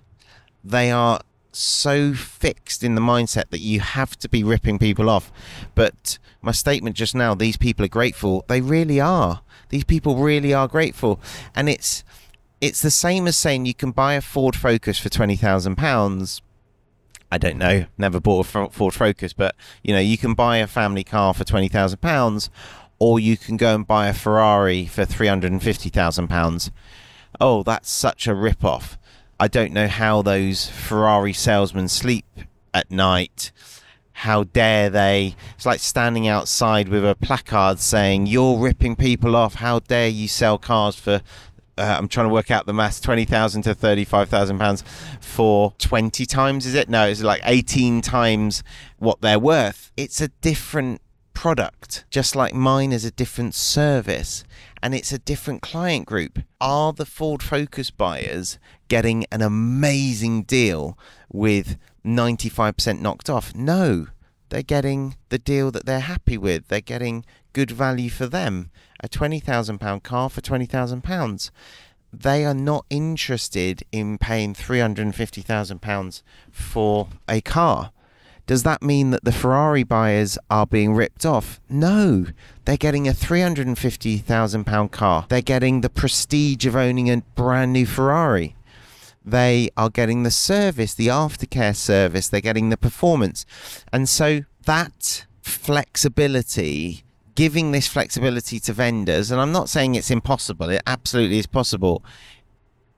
They 0.62 0.92
are 0.92 1.20
so 1.57 2.12
fixed 2.14 2.83
in 2.83 2.95
the 2.95 3.00
mindset 3.00 3.50
that 3.50 3.61
you 3.61 3.80
have 3.80 4.19
to 4.19 4.28
be 4.28 4.45
ripping 4.45 4.78
people 4.78 5.11
off. 5.11 5.33
But 5.75 6.19
my 6.42 6.52
statement 6.52 6.97
just 6.97 7.14
now, 7.14 7.35
these 7.35 7.57
people 7.57 7.85
are 7.85 7.88
grateful. 7.88 8.45
They 8.49 8.61
really 8.61 9.00
are. 9.00 9.42
These 9.69 9.85
people 9.85 10.16
really 10.16 10.52
are 10.54 10.69
grateful. 10.69 11.21
And 11.54 11.69
it's 11.69 12.04
it's 12.61 12.83
the 12.83 12.90
same 12.90 13.26
as 13.26 13.38
saying 13.38 13.66
you 13.66 13.75
can 13.75 13.90
buy 13.90 14.14
a 14.14 14.21
Ford 14.21 14.57
Focus 14.57 14.99
for 14.99 15.09
twenty 15.09 15.37
thousand 15.37 15.76
pounds. 15.76 16.42
I 17.33 17.38
don't 17.38 17.59
know, 17.59 17.87
never 17.97 18.21
bought 18.21 18.54
a 18.54 18.69
Ford 18.69 18.95
Focus, 18.95 19.33
but 19.33 19.54
you 19.83 19.95
know 19.95 20.00
you 20.00 20.19
can 20.19 20.35
buy 20.35 20.59
a 20.59 20.66
family 20.66 21.04
car 21.04 21.33
for 21.33 21.45
twenty 21.45 21.69
thousand 21.69 22.00
pounds, 22.00 22.50
or 22.99 23.21
you 23.21 23.37
can 23.37 23.57
go 23.57 23.75
and 23.75 23.87
buy 23.87 24.09
a 24.09 24.12
Ferrari 24.12 24.87
for 24.87 25.04
three 25.04 25.28
hundred 25.28 25.52
and 25.52 25.62
fifty 25.62 25.88
thousand 25.88 26.28
pounds. 26.28 26.71
Oh, 27.40 27.62
that's 27.62 27.88
such 27.88 28.26
a 28.26 28.35
rip 28.35 28.64
off. 28.64 28.99
I 29.40 29.49
don't 29.49 29.73
know 29.73 29.88
how 29.88 30.20
those 30.20 30.68
Ferrari 30.68 31.32
salesmen 31.32 31.88
sleep 31.88 32.26
at 32.75 32.90
night. 32.90 33.52
How 34.12 34.44
dare 34.44 34.90
they? 34.90 35.35
It's 35.56 35.64
like 35.64 35.80
standing 35.80 36.28
outside 36.28 36.90
with 36.90 37.09
a 37.09 37.14
placard 37.14 37.78
saying, 37.78 38.26
You're 38.26 38.59
ripping 38.59 38.97
people 38.97 39.35
off. 39.35 39.54
How 39.54 39.78
dare 39.78 40.09
you 40.09 40.28
sell 40.28 40.59
cars 40.59 40.97
for 40.97 41.23
uh, 41.78 41.97
I'm 41.99 42.09
trying 42.09 42.26
to 42.26 42.32
work 42.35 42.50
out 42.50 42.66
the 42.66 42.75
maths, 42.75 43.00
20,000 43.00 43.62
to 43.62 43.75
35,000 43.75 44.59
pounds 44.59 44.85
for 45.23 45.73
20 45.78 46.26
times, 46.26 46.66
is 46.66 46.75
it? 46.75 46.90
No, 46.90 47.09
it's 47.09 47.23
like 47.23 47.40
18 47.42 48.02
times 48.02 48.62
what 48.99 49.23
they're 49.23 49.38
worth. 49.38 49.90
It's 49.97 50.20
a 50.20 50.28
different 50.42 51.00
product, 51.34 52.04
just 52.10 52.37
like 52.37 52.54
mine 52.54 52.92
is 52.92 53.04
a 53.04 53.10
different 53.10 53.54
service 53.54 54.44
and 54.82 54.94
it's 54.94 55.12
a 55.12 55.18
different 55.18 55.62
client 55.62 56.06
group. 56.06 56.40
Are 56.60 56.92
the 56.92 57.06
Ford 57.06 57.42
Focus 57.42 57.90
buyers 57.90 58.58
getting 58.88 59.25
an 59.30 59.42
amazing 59.42 60.42
deal 60.44 60.99
with 61.30 61.76
95% 62.04 63.00
knocked 63.00 63.30
off? 63.30 63.54
No, 63.54 64.06
they're 64.49 64.62
getting 64.62 65.16
the 65.28 65.38
deal 65.38 65.70
that 65.70 65.87
they're 65.87 66.00
happy 66.00 66.37
with. 66.37 66.68
They're 66.68 66.80
getting 66.80 67.25
good 67.52 67.70
value 67.70 68.10
for 68.10 68.26
them. 68.26 68.70
A 69.02 69.08
£20,000 69.08 70.02
car 70.02 70.28
for 70.30 70.40
£20,000. 70.40 71.50
They 72.12 72.44
are 72.44 72.54
not 72.54 72.84
interested 72.90 73.84
in 73.92 74.18
paying 74.18 74.54
£350,000 74.54 76.22
for 76.50 77.08
a 77.28 77.40
car. 77.40 77.92
Does 78.50 78.64
that 78.64 78.83
mean 78.83 79.11
that 79.12 79.23
the 79.23 79.30
Ferrari 79.30 79.85
buyers 79.85 80.37
are 80.50 80.66
being 80.66 80.92
ripped 80.92 81.25
off? 81.25 81.61
No. 81.69 82.26
They're 82.64 82.76
getting 82.76 83.07
a 83.07 83.12
£350,000 83.12 84.90
car. 84.90 85.26
They're 85.28 85.40
getting 85.40 85.83
the 85.83 85.88
prestige 85.88 86.66
of 86.66 86.75
owning 86.75 87.09
a 87.09 87.23
brand 87.37 87.73
new 87.73 87.87
Ferrari. 87.87 88.57
They 89.25 89.71
are 89.76 89.88
getting 89.88 90.25
the 90.25 90.33
service, 90.33 90.95
the 90.95 91.07
aftercare 91.07 91.76
service. 91.76 92.28
They're 92.28 92.40
getting 92.40 92.71
the 92.71 92.76
performance. 92.76 93.47
And 93.92 94.09
so 94.09 94.40
that 94.64 95.26
flexibility 95.42 97.04
giving 97.37 97.71
this 97.71 97.87
flexibility 97.87 98.59
to 98.59 98.73
vendors, 98.73 99.30
and 99.30 99.40
I'm 99.40 99.52
not 99.52 99.69
saying 99.69 99.95
it's 99.95 100.11
impossible, 100.11 100.71
it 100.71 100.83
absolutely 100.88 101.38
is 101.38 101.47
possible, 101.47 102.02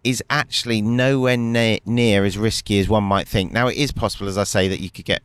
is 0.02 0.22
actually 0.30 0.82
nowhere 0.82 1.36
near, 1.36 1.78
near 1.84 2.24
as 2.24 2.38
risky 2.38 2.80
as 2.80 2.88
one 2.88 3.04
might 3.04 3.28
think. 3.28 3.52
Now, 3.52 3.68
it 3.68 3.76
is 3.76 3.92
possible, 3.92 4.28
as 4.28 4.38
I 4.38 4.44
say, 4.44 4.66
that 4.68 4.80
you 4.80 4.90
could 4.90 5.04
get 5.04 5.22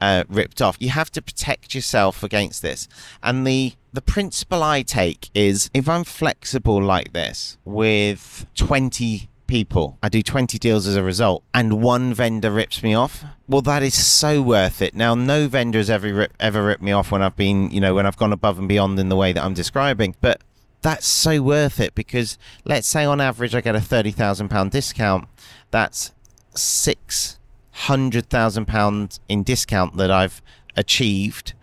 uh, 0.00 0.24
ripped 0.28 0.60
off. 0.60 0.76
You 0.80 0.90
have 0.90 1.10
to 1.12 1.22
protect 1.22 1.74
yourself 1.74 2.22
against 2.22 2.62
this. 2.62 2.88
And 3.22 3.46
the 3.46 3.74
the 3.92 4.02
principle 4.02 4.62
I 4.62 4.82
take 4.82 5.30
is 5.34 5.70
if 5.72 5.88
I'm 5.88 6.02
flexible 6.02 6.82
like 6.82 7.12
this 7.12 7.58
with 7.64 8.46
20 8.56 9.28
people. 9.46 9.98
I 10.02 10.08
do 10.08 10.22
20 10.22 10.58
deals 10.58 10.86
as 10.86 10.96
a 10.96 11.02
result, 11.02 11.44
and 11.52 11.82
one 11.82 12.14
vendor 12.14 12.50
rips 12.50 12.82
me 12.82 12.94
off. 12.94 13.24
Well, 13.46 13.62
that 13.62 13.82
is 13.82 13.94
so 13.94 14.42
worth 14.42 14.82
it. 14.82 14.94
Now, 14.94 15.14
no 15.14 15.48
vendor 15.48 15.78
has 15.78 15.90
ever 15.90 16.12
rip, 16.12 16.32
ever 16.40 16.64
ripped 16.64 16.82
me 16.82 16.92
off 16.92 17.12
when 17.12 17.22
I've 17.22 17.36
been, 17.36 17.70
you 17.70 17.80
know, 17.80 17.94
when 17.94 18.06
I've 18.06 18.16
gone 18.16 18.32
above 18.32 18.58
and 18.58 18.68
beyond 18.68 18.98
in 18.98 19.08
the 19.08 19.16
way 19.16 19.32
that 19.32 19.44
I'm 19.44 19.54
describing. 19.54 20.16
But 20.20 20.40
that's 20.82 21.06
so 21.06 21.42
worth 21.42 21.80
it 21.80 21.94
because 21.94 22.36
let's 22.64 22.86
say 22.86 23.04
on 23.04 23.20
average 23.20 23.54
I 23.54 23.60
get 23.60 23.74
a 23.74 23.80
thirty 23.80 24.10
thousand 24.10 24.48
pound 24.48 24.70
discount. 24.70 25.28
That's 25.70 26.12
six 26.54 27.38
hundred 27.74 28.28
thousand 28.30 28.66
pounds 28.66 29.20
in 29.28 29.42
discount 29.42 29.96
that 29.96 30.10
I've 30.10 30.40
achieved 30.76 31.54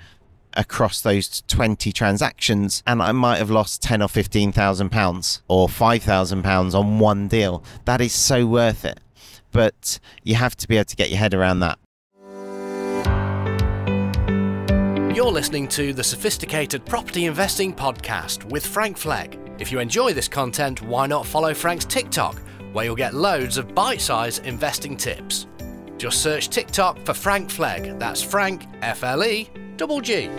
across 0.53 1.01
those 1.01 1.43
20 1.47 1.91
transactions 1.93 2.83
and 2.85 3.01
I 3.01 3.13
might 3.13 3.37
have 3.37 3.49
lost 3.49 3.81
10 3.83 4.01
or 4.01 4.09
15,000 4.09 4.89
pounds 4.89 5.41
or 5.47 5.69
5,000 5.69 6.43
pounds 6.43 6.75
on 6.75 6.99
one 6.99 7.27
deal. 7.27 7.63
That 7.85 8.01
is 8.01 8.11
so 8.11 8.45
worth 8.45 8.83
it. 8.83 8.99
But 9.51 9.99
you 10.23 10.35
have 10.35 10.55
to 10.57 10.67
be 10.67 10.77
able 10.77 10.85
to 10.85 10.95
get 10.95 11.09
your 11.09 11.19
head 11.19 11.33
around 11.33 11.59
that. 11.61 11.79
You're 15.15 15.31
listening 15.31 15.67
to 15.69 15.93
the 15.93 16.03
Sophisticated 16.03 16.85
Property 16.85 17.25
Investing 17.25 17.73
Podcast 17.73 18.45
with 18.45 18.65
Frank 18.65 18.97
Flegg. 18.97 19.37
If 19.59 19.71
you 19.71 19.79
enjoy 19.79 20.13
this 20.13 20.27
content, 20.27 20.81
why 20.81 21.05
not 21.05 21.25
follow 21.25 21.53
Frank's 21.53 21.85
TikTok, 21.85 22.41
where 22.73 22.85
you'll 22.85 22.95
get 22.95 23.13
loads 23.13 23.57
of 23.57 23.75
bite 23.75 24.01
sized 24.01 24.45
investing 24.45 24.95
tips. 24.95 25.47
Just 26.01 26.23
search 26.23 26.49
TikTok 26.49 26.97
for 27.05 27.13
Frank 27.13 27.51
Flegg. 27.51 27.99
That's 27.99 28.23
Frank, 28.23 28.65
F 28.81 29.03
L 29.03 29.23
E 29.23 29.47
Double 29.77 30.01
G. 30.01 30.31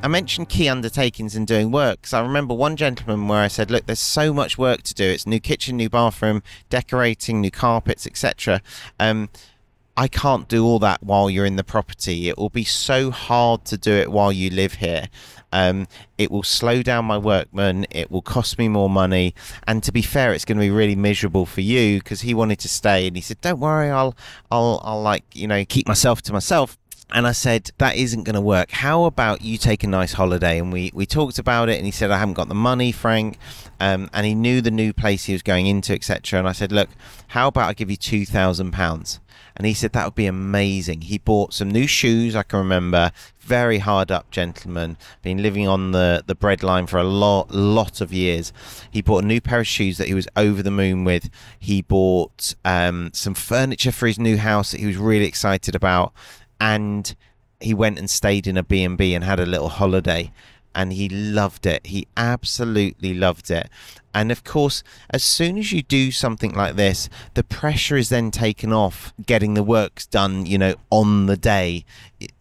I 0.00 0.06
mentioned 0.06 0.48
key 0.48 0.68
undertakings 0.68 1.34
and 1.34 1.44
doing 1.44 1.72
work 1.72 2.02
because 2.02 2.12
I 2.12 2.20
remember 2.20 2.54
one 2.54 2.76
gentleman 2.76 3.26
where 3.26 3.40
I 3.40 3.48
said, 3.48 3.68
"Look, 3.68 3.86
there's 3.86 3.98
so 3.98 4.32
much 4.32 4.56
work 4.56 4.82
to 4.82 4.94
do. 4.94 5.02
It's 5.02 5.26
new 5.26 5.40
kitchen, 5.40 5.76
new 5.76 5.90
bathroom, 5.90 6.40
decorating, 6.70 7.40
new 7.40 7.50
carpets, 7.50 8.06
etc. 8.06 8.60
Um, 9.00 9.28
I 9.96 10.06
can't 10.06 10.46
do 10.46 10.64
all 10.64 10.78
that 10.78 11.02
while 11.02 11.28
you're 11.28 11.46
in 11.46 11.56
the 11.56 11.64
property. 11.64 12.28
It 12.28 12.38
will 12.38 12.48
be 12.48 12.62
so 12.62 13.10
hard 13.10 13.64
to 13.64 13.76
do 13.76 13.92
it 13.92 14.12
while 14.12 14.30
you 14.30 14.50
live 14.50 14.74
here. 14.74 15.08
Um, 15.54 15.86
it 16.18 16.32
will 16.32 16.42
slow 16.42 16.82
down 16.82 17.04
my 17.04 17.16
workman. 17.16 17.86
It 17.90 18.10
will 18.10 18.22
cost 18.22 18.58
me 18.58 18.68
more 18.68 18.90
money. 18.90 19.36
And 19.68 19.84
to 19.84 19.92
be 19.92 20.02
fair, 20.02 20.34
it's 20.34 20.44
going 20.44 20.58
to 20.58 20.60
be 20.60 20.70
really 20.70 20.96
miserable 20.96 21.46
for 21.46 21.60
you 21.60 22.00
because 22.00 22.22
he 22.22 22.34
wanted 22.34 22.58
to 22.58 22.68
stay 22.68 23.06
and 23.06 23.14
he 23.14 23.22
said, 23.22 23.40
"Don't 23.40 23.60
worry, 23.60 23.88
I'll, 23.88 24.16
I'll, 24.50 24.80
I'll 24.82 25.00
like 25.00 25.24
you 25.32 25.46
know 25.46 25.64
keep 25.64 25.86
myself 25.86 26.20
to 26.22 26.32
myself." 26.32 26.76
and 27.14 27.28
I 27.28 27.32
said 27.32 27.70
that 27.78 27.96
isn't 27.96 28.24
going 28.24 28.34
to 28.34 28.40
work. 28.40 28.72
How 28.72 29.04
about 29.04 29.42
you 29.42 29.56
take 29.56 29.84
a 29.84 29.86
nice 29.86 30.14
holiday? 30.14 30.58
And 30.58 30.72
we 30.72 30.90
we 30.92 31.06
talked 31.06 31.38
about 31.38 31.68
it, 31.68 31.76
and 31.76 31.86
he 31.86 31.92
said 31.92 32.10
I 32.10 32.18
haven't 32.18 32.34
got 32.34 32.48
the 32.48 32.54
money, 32.54 32.90
Frank, 32.90 33.38
um, 33.78 34.10
and 34.12 34.26
he 34.26 34.34
knew 34.34 34.60
the 34.60 34.72
new 34.72 34.92
place 34.92 35.24
he 35.24 35.32
was 35.32 35.42
going 35.42 35.68
into, 35.68 35.92
etc. 35.92 36.40
And 36.40 36.48
I 36.48 36.52
said, 36.52 36.72
look, 36.72 36.88
how 37.28 37.48
about 37.48 37.68
I 37.68 37.74
give 37.74 37.90
you 37.90 37.96
two 37.96 38.26
thousand 38.26 38.72
pounds? 38.72 39.20
And 39.56 39.66
he 39.66 39.74
said 39.74 39.92
that 39.92 40.04
would 40.04 40.14
be 40.16 40.26
amazing. 40.26 41.02
He 41.02 41.18
bought 41.18 41.54
some 41.54 41.70
new 41.70 41.86
shoes. 41.86 42.34
I 42.34 42.42
can 42.42 42.58
remember, 42.58 43.12
very 43.38 43.78
hard 43.78 44.10
up 44.10 44.30
gentleman, 44.30 44.96
been 45.22 45.42
living 45.42 45.68
on 45.68 45.92
the 45.92 46.24
the 46.26 46.34
bread 46.34 46.62
line 46.62 46.86
for 46.86 46.98
a 46.98 47.04
lot 47.04 47.52
lot 47.52 48.00
of 48.00 48.12
years. 48.12 48.52
He 48.90 49.00
bought 49.00 49.22
a 49.22 49.26
new 49.26 49.40
pair 49.40 49.60
of 49.60 49.66
shoes 49.66 49.98
that 49.98 50.08
he 50.08 50.14
was 50.14 50.28
over 50.34 50.62
the 50.62 50.70
moon 50.72 51.04
with. 51.04 51.30
He 51.60 51.82
bought 51.82 52.54
um, 52.64 53.10
some 53.12 53.34
furniture 53.34 53.92
for 53.92 54.08
his 54.08 54.18
new 54.18 54.38
house 54.38 54.72
that 54.72 54.80
he 54.80 54.86
was 54.86 54.96
really 54.96 55.26
excited 55.26 55.74
about 55.74 56.12
and 56.60 57.14
he 57.60 57.74
went 57.74 57.98
and 57.98 58.10
stayed 58.10 58.46
in 58.46 58.56
a 58.56 58.62
B&B 58.62 59.14
and 59.14 59.24
had 59.24 59.40
a 59.40 59.46
little 59.46 59.70
holiday 59.70 60.32
and 60.74 60.92
he 60.92 61.08
loved 61.08 61.66
it. 61.66 61.86
He 61.86 62.06
absolutely 62.16 63.14
loved 63.14 63.50
it. 63.50 63.68
And 64.14 64.30
of 64.30 64.44
course, 64.44 64.84
as 65.10 65.24
soon 65.24 65.58
as 65.58 65.72
you 65.72 65.82
do 65.82 66.12
something 66.12 66.52
like 66.52 66.76
this, 66.76 67.08
the 67.34 67.42
pressure 67.42 67.96
is 67.96 68.08
then 68.08 68.30
taken 68.30 68.72
off 68.72 69.12
getting 69.26 69.54
the 69.54 69.62
works 69.64 70.06
done, 70.06 70.46
you 70.46 70.56
know, 70.56 70.76
on 70.90 71.26
the 71.26 71.36
day. 71.36 71.84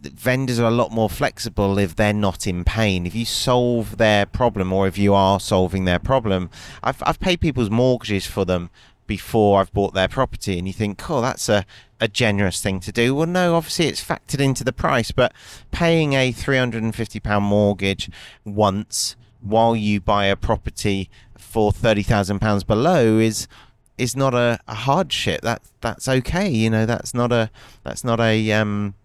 vendors 0.02 0.60
are 0.60 0.68
a 0.68 0.72
lot 0.72 0.92
more 0.92 1.10
flexible 1.10 1.80
if 1.80 1.96
they're 1.96 2.14
not 2.14 2.46
in 2.46 2.64
pain. 2.64 3.08
If 3.08 3.16
you 3.16 3.26
solve 3.26 3.98
their 3.98 4.28
problem 4.28 4.72
or 4.72 4.88
if 4.88 5.00
you 5.00 5.16
are 5.16 5.40
solving 5.40 5.86
their 5.86 6.00
problem, 6.00 6.52
I've, 6.84 7.02
I've 7.08 7.20
paid 7.20 7.42
people's 7.42 7.72
mortgages 7.72 8.28
for 8.28 8.46
them 8.46 8.70
before 9.08 9.60
I've 9.60 9.74
bought 9.74 9.94
their 9.94 10.08
property, 10.08 10.58
and 10.58 10.66
you 10.66 10.74
think, 10.74 11.10
oh, 11.10 11.22
that's 11.22 11.50
a, 11.50 11.66
a 12.00 12.08
generous 12.08 12.62
thing 12.62 12.80
to 12.82 12.92
do. 12.92 13.14
Well, 13.14 13.28
no, 13.28 13.56
obviously 13.56 13.88
it's 13.88 14.04
factored 14.04 14.40
into 14.40 14.64
the 14.64 14.72
price, 14.72 15.12
but 15.12 15.34
paying 15.72 16.14
a 16.14 16.32
£350 16.32 17.42
mortgage 17.42 18.10
once 18.46 19.16
while 19.42 19.76
you 19.76 20.00
buy 20.00 20.26
a 20.26 20.36
property 20.36 21.10
for 21.54 21.72
£30,000 21.72 22.66
below 22.66 23.20
is 23.20 23.48
is 23.96 24.16
not 24.16 24.34
a, 24.34 24.60
a 24.68 24.74
hardship. 24.74 25.42
That 25.42 25.62
that's 25.82 26.08
okay. 26.08 26.50
You 26.50 26.72
know, 26.72 26.88
that's 26.88 27.14
not 27.14 27.32
a 27.32 27.52
that's 27.84 28.04
not 28.04 28.20
a 28.20 28.52
um 28.52 28.96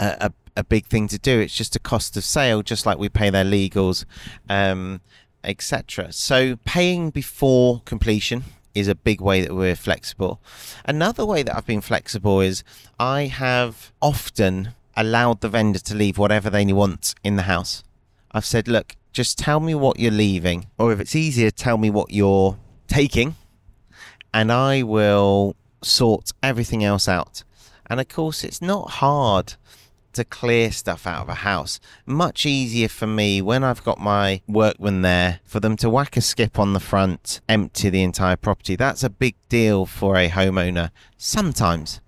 a, 0.00 0.32
a 0.56 0.64
big 0.64 0.86
thing 0.86 1.08
to 1.08 1.18
do. 1.18 1.38
It's 1.40 1.54
just 1.54 1.76
a 1.76 1.78
cost 1.78 2.16
of 2.16 2.24
sale, 2.24 2.62
just 2.62 2.86
like 2.86 2.98
we 2.98 3.08
pay 3.08 3.30
their 3.30 3.44
legals, 3.44 4.04
um, 4.48 5.00
etc. 5.44 6.12
So 6.12 6.56
paying 6.64 7.10
before 7.10 7.82
completion 7.84 8.44
is 8.74 8.88
a 8.88 8.94
big 8.94 9.20
way 9.20 9.42
that 9.42 9.54
we're 9.54 9.76
flexible. 9.76 10.40
Another 10.84 11.26
way 11.26 11.42
that 11.42 11.56
I've 11.56 11.66
been 11.66 11.80
flexible 11.80 12.40
is 12.40 12.64
I 12.98 13.22
have 13.26 13.92
often 14.00 14.74
allowed 14.96 15.40
the 15.40 15.48
vendor 15.48 15.78
to 15.78 15.94
leave 15.94 16.18
whatever 16.18 16.50
they 16.50 16.72
want 16.72 17.14
in 17.22 17.36
the 17.36 17.42
house. 17.42 17.84
I've 18.32 18.44
said, 18.44 18.68
look, 18.68 18.96
just 19.18 19.36
tell 19.36 19.58
me 19.58 19.74
what 19.74 19.98
you're 19.98 20.12
leaving, 20.12 20.66
or 20.78 20.92
if 20.92 21.00
it's 21.00 21.16
easier, 21.16 21.50
tell 21.50 21.76
me 21.76 21.90
what 21.90 22.12
you're 22.12 22.56
taking, 22.86 23.34
and 24.32 24.52
I 24.52 24.84
will 24.84 25.56
sort 25.82 26.30
everything 26.40 26.84
else 26.84 27.08
out. 27.08 27.42
And 27.90 27.98
of 27.98 28.06
course, 28.06 28.44
it's 28.44 28.62
not 28.62 28.90
hard 29.02 29.54
to 30.12 30.24
clear 30.24 30.70
stuff 30.70 31.04
out 31.04 31.22
of 31.22 31.28
a 31.28 31.42
house. 31.50 31.80
Much 32.06 32.46
easier 32.46 32.86
for 32.86 33.08
me 33.08 33.42
when 33.42 33.64
I've 33.64 33.82
got 33.82 33.98
my 33.98 34.40
workmen 34.46 35.02
there 35.02 35.40
for 35.42 35.58
them 35.58 35.76
to 35.78 35.90
whack 35.90 36.16
a 36.16 36.20
skip 36.20 36.56
on 36.56 36.72
the 36.72 36.78
front, 36.78 37.40
empty 37.48 37.90
the 37.90 38.04
entire 38.04 38.36
property. 38.36 38.76
That's 38.76 39.02
a 39.02 39.10
big 39.10 39.34
deal 39.48 39.84
for 39.84 40.16
a 40.16 40.28
homeowner 40.28 40.90
sometimes 41.16 42.00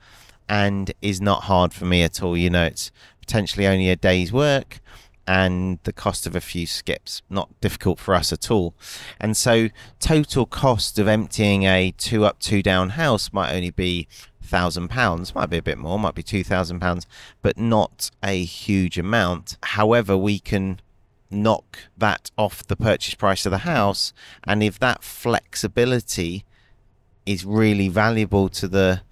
and 0.49 0.93
is 1.03 1.21
not 1.21 1.43
hard 1.43 1.75
for 1.75 1.87
me 1.87 2.05
at 2.05 2.23
all. 2.23 2.37
You 2.37 2.51
know, 2.51 2.67
it's 2.67 2.93
potentially 3.19 3.67
only 3.67 3.91
a 3.91 3.97
day's 3.97 4.33
work 4.33 4.81
and 5.27 5.79
the 5.85 5.93
cost 5.93 6.27
of 6.27 6.35
a 6.35 6.41
few 6.41 6.67
skips. 6.67 7.23
Not 7.31 7.61
difficult 7.61 7.99
for 7.99 8.15
us 8.15 8.33
at 8.33 8.51
all. 8.51 8.75
And 9.21 9.37
so, 9.37 9.69
total 9.99 10.47
cost 10.47 10.99
of 10.99 11.09
emptying 11.09 11.65
a 11.65 11.93
two 11.97 12.25
up, 12.25 12.41
two 12.41 12.63
down 12.63 12.91
house 12.91 13.33
might 13.33 13.55
only 13.55 13.71
be 13.71 14.09
thousand 14.43 14.89
pounds, 14.89 15.35
might 15.35 15.49
be 15.51 15.59
a 15.59 15.63
bit 15.63 15.79
more, 15.79 15.99
might 15.99 16.15
be 16.15 16.23
two 16.23 16.45
thousand 16.45 16.81
pounds, 16.81 17.07
but 17.43 17.57
not 17.57 18.11
a 18.23 18.45
huge 18.45 18.99
amount. 18.99 19.57
However, 19.63 20.17
we 20.17 20.39
can 20.39 20.81
knock 21.31 21.79
that 21.97 22.31
off 22.37 22.67
the 22.67 22.77
purchase 22.77 23.15
price 23.15 23.47
of 23.47 23.51
the 23.51 23.59
house, 23.59 24.13
and 24.45 24.63
if 24.63 24.79
that 24.81 25.05
flexibility 25.05 26.45
is 27.25 27.45
really 27.45 27.89
valuable 27.89 28.49
to 28.49 28.67
the 28.67 29.03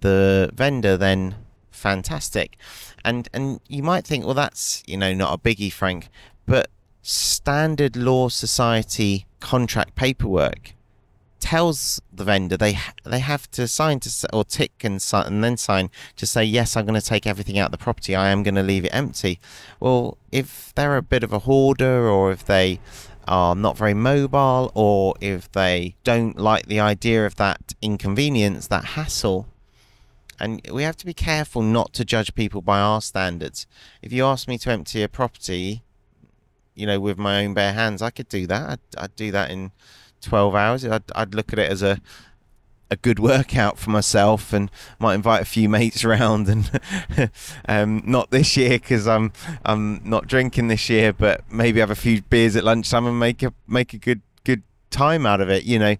the 0.00 0.50
vendor, 0.52 0.96
then 0.96 1.34
fantastic. 1.70 2.56
And 3.04 3.28
and 3.32 3.60
you 3.68 3.82
might 3.82 4.04
think, 4.04 4.24
well, 4.24 4.34
that's 4.34 4.82
you 4.86 4.96
know 4.96 5.12
not 5.12 5.34
a 5.34 5.38
biggie, 5.38 5.72
Frank, 5.72 6.08
but 6.46 6.68
standard 7.02 7.96
law 7.96 8.28
society 8.28 9.26
contract 9.40 9.96
paperwork 9.96 10.74
tells 11.42 12.00
the 12.12 12.22
vendor 12.22 12.56
they 12.56 12.78
they 13.04 13.18
have 13.18 13.50
to 13.50 13.66
sign 13.66 13.98
to 13.98 14.28
or 14.32 14.44
tick 14.44 14.84
and 14.84 15.02
sign 15.02 15.26
and 15.26 15.42
then 15.42 15.56
sign 15.56 15.90
to 16.14 16.24
say 16.24 16.44
yes 16.44 16.76
I'm 16.76 16.86
going 16.86 16.98
to 16.98 17.04
take 17.04 17.26
everything 17.26 17.58
out 17.58 17.66
of 17.66 17.72
the 17.72 17.78
property. 17.78 18.14
I 18.14 18.28
am 18.30 18.44
going 18.44 18.54
to 18.54 18.62
leave 18.62 18.84
it 18.84 18.94
empty. 18.94 19.40
Well 19.80 20.16
if 20.30 20.72
they're 20.76 20.96
a 20.96 21.02
bit 21.02 21.24
of 21.24 21.32
a 21.32 21.40
hoarder 21.40 22.08
or 22.08 22.30
if 22.30 22.46
they 22.46 22.78
are 23.26 23.56
not 23.56 23.76
very 23.76 23.94
mobile 23.94 24.70
or 24.74 25.14
if 25.20 25.50
they 25.50 25.96
don't 26.04 26.38
like 26.38 26.66
the 26.66 26.78
idea 26.78 27.26
of 27.26 27.34
that 27.36 27.74
inconvenience 27.82 28.68
that 28.68 28.84
hassle 28.84 29.48
and 30.42 30.60
we 30.70 30.82
have 30.82 30.96
to 30.98 31.06
be 31.06 31.14
careful 31.14 31.62
not 31.62 31.94
to 31.94 32.04
judge 32.04 32.34
people 32.34 32.60
by 32.60 32.80
our 32.80 33.00
standards. 33.00 33.66
If 34.02 34.12
you 34.12 34.26
ask 34.26 34.46
me 34.46 34.58
to 34.58 34.70
empty 34.70 35.02
a 35.02 35.08
property 35.08 35.82
you 36.74 36.86
know 36.86 37.00
with 37.00 37.18
my 37.18 37.44
own 37.44 37.54
bare 37.54 37.72
hands 37.72 38.02
I 38.02 38.10
could 38.10 38.28
do 38.28 38.46
that. 38.46 38.70
I'd, 38.70 38.80
I'd 38.98 39.16
do 39.16 39.30
that 39.30 39.50
in 39.50 39.72
12 40.20 40.54
hours. 40.54 40.84
I'd, 40.84 41.02
I'd 41.14 41.34
look 41.34 41.52
at 41.52 41.58
it 41.58 41.70
as 41.70 41.82
a 41.82 42.00
a 42.90 42.96
good 42.96 43.18
workout 43.18 43.78
for 43.78 43.88
myself 43.88 44.52
and 44.52 44.70
might 44.98 45.14
invite 45.14 45.40
a 45.40 45.46
few 45.46 45.66
mates 45.66 46.04
around 46.08 46.46
and 46.46 46.80
um, 47.66 48.02
not 48.04 48.30
this 48.30 48.54
year 48.54 48.78
because 48.78 49.08
I'm 49.08 49.32
I'm 49.64 50.02
not 50.04 50.26
drinking 50.26 50.68
this 50.68 50.90
year 50.90 51.12
but 51.12 51.50
maybe 51.50 51.80
have 51.80 51.90
a 51.90 51.94
few 51.94 52.20
beers 52.20 52.54
at 52.54 52.64
lunchtime 52.64 53.06
and 53.06 53.18
make 53.18 53.42
a 53.42 53.54
make 53.66 53.94
a 53.94 53.98
good 53.98 54.20
good 54.44 54.62
time 54.90 55.24
out 55.24 55.40
of 55.40 55.48
it 55.48 55.64
you 55.64 55.78
know 55.78 55.96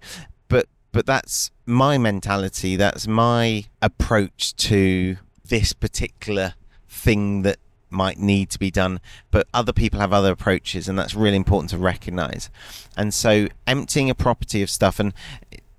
but 0.93 1.05
that's 1.05 1.51
my 1.65 1.97
mentality 1.97 2.77
that's 2.77 3.05
my 3.07 3.65
approach 3.81 4.55
to 4.55 5.17
this 5.43 5.73
particular 5.73 6.53
thing 6.87 7.41
that 7.41 7.57
might 7.93 8.17
need 8.17 8.49
to 8.49 8.59
be 8.59 8.71
done, 8.71 8.99
but 9.31 9.47
other 9.53 9.71
people 9.71 9.99
have 9.99 10.11
other 10.11 10.31
approaches, 10.31 10.89
and 10.89 10.97
that's 10.97 11.13
really 11.13 11.37
important 11.37 11.69
to 11.69 11.77
recognize. 11.77 12.49
And 12.97 13.13
so, 13.13 13.47
emptying 13.67 14.09
a 14.09 14.15
property 14.15 14.61
of 14.61 14.69
stuff, 14.69 14.99
and 14.99 15.13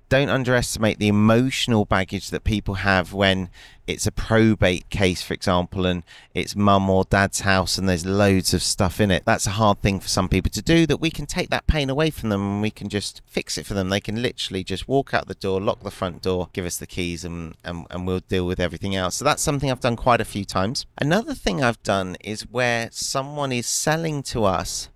don't 0.09 0.29
underestimate 0.29 0.99
the 0.99 1.07
emotional 1.07 1.85
baggage 1.85 2.29
that 2.29 2.43
people 2.43 2.75
have 2.75 3.13
when 3.13 3.49
it's 3.87 4.07
a 4.07 4.11
probate 4.11 4.89
case, 4.89 5.21
for 5.21 5.33
example, 5.33 5.85
and 5.85 6.03
it's 6.33 6.55
mum 6.55 6.89
or 6.89 7.03
dad's 7.05 7.41
house 7.41 7.77
and 7.77 7.87
there's 7.87 8.05
loads 8.05 8.53
of 8.53 8.63
stuff 8.63 8.99
in 8.99 9.11
it. 9.11 9.23
That's 9.25 9.47
a 9.47 9.51
hard 9.51 9.81
thing 9.81 9.99
for 9.99 10.07
some 10.07 10.27
people 10.27 10.51
to 10.51 10.61
do. 10.61 10.85
That 10.87 10.97
we 10.97 11.11
can 11.11 11.25
take 11.25 11.49
that 11.49 11.67
pain 11.67 11.89
away 11.89 12.09
from 12.09 12.29
them 12.29 12.41
and 12.41 12.61
we 12.61 12.71
can 12.71 12.89
just 12.89 13.21
fix 13.27 13.57
it 13.57 13.65
for 13.65 13.73
them. 13.73 13.89
They 13.89 13.99
can 13.99 14.21
literally 14.21 14.63
just 14.63 14.87
walk 14.87 15.13
out 15.13 15.27
the 15.27 15.35
door, 15.35 15.61
lock 15.61 15.81
the 15.81 15.91
front 15.91 16.21
door, 16.21 16.49
give 16.53 16.65
us 16.65 16.77
the 16.77 16.87
keys, 16.87 17.23
and, 17.23 17.55
and, 17.63 17.85
and 17.89 18.07
we'll 18.07 18.21
deal 18.21 18.45
with 18.45 18.59
everything 18.59 18.95
else. 18.95 19.15
So 19.15 19.25
that's 19.25 19.43
something 19.43 19.69
I've 19.69 19.79
done 19.79 19.95
quite 19.95 20.21
a 20.21 20.25
few 20.25 20.45
times. 20.45 20.85
Another 20.97 21.33
thing 21.33 21.63
I've 21.63 21.81
done 21.83 22.17
is 22.21 22.49
where 22.49 22.89
someone 22.91 23.51
is 23.51 23.67
selling 23.67 24.23
to 24.23 24.45
us, 24.45 24.89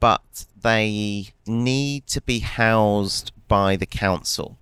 but 0.00 0.44
they 0.60 1.28
need 1.46 2.06
to 2.08 2.20
be 2.20 2.40
housed 2.40 3.32
by 3.54 3.76
the 3.76 3.86
council. 3.86 4.58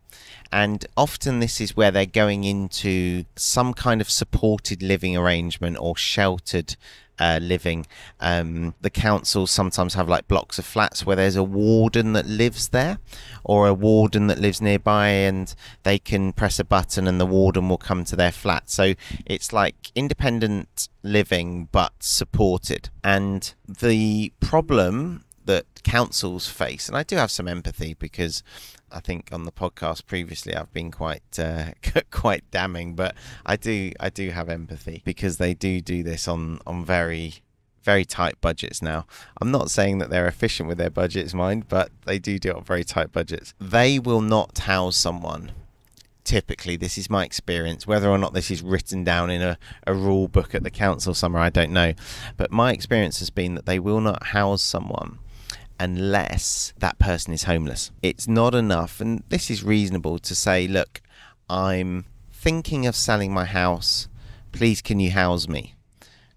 And 0.53 0.85
often 0.99 1.41
this 1.41 1.63
is 1.63 1.75
where 1.75 1.91
they're 1.91 2.05
going 2.05 2.45
into 2.45 3.25
some 3.37 3.73
kind 3.73 4.03
of 4.03 4.11
supported 4.11 4.83
living 4.83 5.17
arrangement 5.17 5.79
or 5.81 5.97
sheltered 5.97 6.77
uh, 7.19 7.39
living. 7.41 7.87
Um, 8.21 8.75
the 8.83 8.91
councils 8.91 9.51
sometimes 9.51 9.95
have 9.95 10.11
like 10.11 10.29
blocks 10.29 10.59
of 10.59 10.67
flats 10.67 11.07
where 11.07 11.17
there's 11.17 11.37
a 11.37 11.43
warden 11.43 12.13
that 12.13 12.27
lives 12.27 12.69
there 12.69 12.99
or 13.45 13.67
a 13.67 13.73
warden 13.73 14.27
that 14.27 14.39
lives 14.39 14.61
nearby 14.61 15.09
and 15.09 15.55
they 15.85 15.99
can 15.99 16.35
press 16.35 16.59
a 16.59 16.65
button 16.65 17.09
and 17.09 17.19
the 17.19 17.25
warden 17.25 17.71
will 17.71 17.79
come 17.79 18.05
to 18.05 18.15
their 18.15 18.33
flat. 18.33 18.69
So 18.69 18.93
it's 19.25 19.55
like 19.55 19.91
independent 19.95 20.91
living 21.03 21.71
but 21.73 21.95
supported. 22.01 22.91
And 23.03 23.55
the 23.67 24.35
problem 24.41 25.25
that 25.45 25.67
councils 25.83 26.49
face, 26.49 26.89
and 26.89 26.97
I 26.97 27.03
do 27.03 27.17
have 27.17 27.31
some 27.31 27.49
empathy 27.49 27.95
because 27.95 28.43
I 28.93 29.01
think 29.01 29.29
on 29.33 29.45
the 29.45 29.53
podcast 29.53 30.07
previously 30.07 30.55
I've 30.55 30.73
been 30.73 30.91
quite 30.91 31.39
uh, 31.39 31.73
quite 32.11 32.51
damning, 32.51 32.95
but 32.95 33.15
I 33.45 33.57
do 33.57 33.93
I 33.99 34.11
do 34.11 34.31
have 34.31 34.49
empathy 34.49 35.03
because 35.05 35.39
they 35.39 35.55
do 35.55 35.81
do 35.81 36.03
this 36.03 36.29
on 36.29 36.61
on 36.67 36.85
very 36.85 37.43
very 37.83 38.05
tight 38.05 38.41
budgets 38.41 38.81
now. 38.81 39.07
I'm 39.41 39.51
not 39.51 39.71
saying 39.71 39.99
that 39.99 40.11
they're 40.11 40.29
efficient 40.29 40.69
with 40.69 40.79
their 40.79 40.91
budgets, 40.91 41.35
mind, 41.35 41.69
but 41.69 41.91
they 42.05 42.19
do 42.19 42.39
do 42.39 42.51
it 42.51 42.57
on 42.57 42.65
very 42.65 42.85
tight 42.85 43.13
budgets. 43.13 43.55
They 43.61 43.99
will 43.99 44.21
not 44.21 44.57
house 44.59 44.97
someone. 44.97 45.53
Typically, 46.23 46.77
this 46.77 46.97
is 46.97 47.11
my 47.11 47.25
experience. 47.25 47.85
Whether 47.85 48.09
or 48.09 48.19
not 48.19 48.35
this 48.35 48.53
is 48.53 48.63
written 48.63 49.03
down 49.03 49.31
in 49.31 49.43
a, 49.43 49.59
a 49.85 49.93
rule 49.93 50.29
book 50.29 50.55
at 50.55 50.63
the 50.63 50.71
council 50.71 51.15
somewhere, 51.15 51.43
I 51.43 51.51
don't 51.51 51.73
know. 51.73 51.95
But 52.37 52.53
my 52.53 52.73
experience 52.73 53.19
has 53.19 53.31
been 53.31 53.57
that 53.57 53.67
they 53.67 53.81
will 53.81 54.01
not 54.01 54.29
house 54.29 54.63
someone 54.63 55.19
unless 55.83 56.73
that 56.79 57.01
person 57.01 57.35
is 57.35 57.43
homeless. 57.43 57.91
It's 58.03 58.29
not 58.29 58.55
enough, 58.55 59.01
and 59.01 59.25
this 59.31 59.51
is 59.51 59.65
reasonable 59.65 60.21
to 60.21 60.33
say, 60.33 60.69
look, 60.69 61.03
I'm 61.51 62.05
thinking 62.33 62.87
of 62.87 62.95
selling 62.95 63.35
my 63.35 63.45
house. 63.45 64.07
Please, 64.53 64.81
can 64.81 65.01
you 65.01 65.11
house 65.11 65.49
me? 65.49 65.75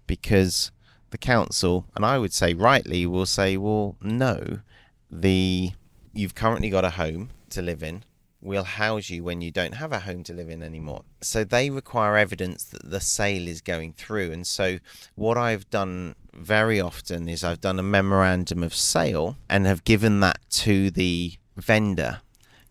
Because 0.08 0.72
the 1.10 1.18
council, 1.18 1.86
and 1.94 2.04
I 2.04 2.18
would 2.18 2.32
say 2.32 2.54
rightly, 2.54 3.06
will 3.06 3.24
say, 3.24 3.56
well, 3.56 3.96
no, 4.02 4.62
the 5.08 5.70
you've 6.12 6.34
currently 6.34 6.68
got 6.68 6.84
a 6.84 6.90
home 6.90 7.30
to 7.50 7.62
live 7.62 7.84
in 7.84 8.02
we'll 8.46 8.64
house 8.64 9.10
you 9.10 9.24
when 9.24 9.40
you 9.40 9.50
don't 9.50 9.74
have 9.74 9.92
a 9.92 10.00
home 10.00 10.22
to 10.22 10.32
live 10.32 10.48
in 10.48 10.62
anymore. 10.62 11.02
So 11.20 11.42
they 11.42 11.68
require 11.68 12.16
evidence 12.16 12.64
that 12.64 12.88
the 12.88 13.00
sale 13.00 13.48
is 13.48 13.60
going 13.60 13.92
through. 13.92 14.30
And 14.32 14.46
so 14.46 14.78
what 15.16 15.36
I've 15.36 15.68
done 15.68 16.14
very 16.32 16.80
often 16.80 17.28
is 17.28 17.42
I've 17.42 17.60
done 17.60 17.78
a 17.78 17.82
memorandum 17.82 18.62
of 18.62 18.74
sale 18.74 19.36
and 19.50 19.66
have 19.66 19.84
given 19.84 20.20
that 20.20 20.38
to 20.50 20.90
the 20.90 21.34
vendor 21.56 22.20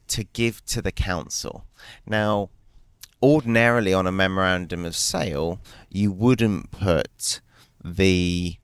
to 0.07 0.23
give 0.23 0.65
to 0.67 0.81
the 0.81 0.91
council. 0.91 1.65
Now, 2.07 2.49
ordinarily 3.21 3.93
on 3.93 4.07
a 4.07 4.11
memorandum 4.11 4.85
of 4.85 4.95
sale, 4.95 5.59
you 5.89 6.11
wouldn't 6.11 6.71
put 6.71 7.41
the 7.83 8.55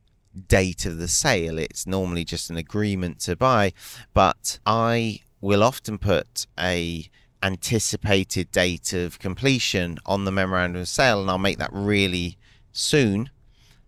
date 0.47 0.85
of 0.85 0.97
the 0.97 1.07
sale. 1.07 1.57
It's 1.59 1.85
normally 1.85 2.23
just 2.23 2.49
an 2.49 2.57
agreement 2.57 3.19
to 3.21 3.35
buy, 3.35 3.73
but 4.13 4.59
I 4.65 5.19
will 5.41 5.63
often 5.63 5.97
put 5.97 6.45
a 6.57 7.09
anticipated 7.43 8.51
date 8.51 8.93
of 8.93 9.17
completion 9.19 9.97
on 10.05 10.25
the 10.25 10.31
memorandum 10.31 10.81
of 10.81 10.87
sale 10.87 11.21
and 11.21 11.29
I'll 11.29 11.39
make 11.39 11.57
that 11.57 11.71
really 11.73 12.37
soon. 12.71 13.31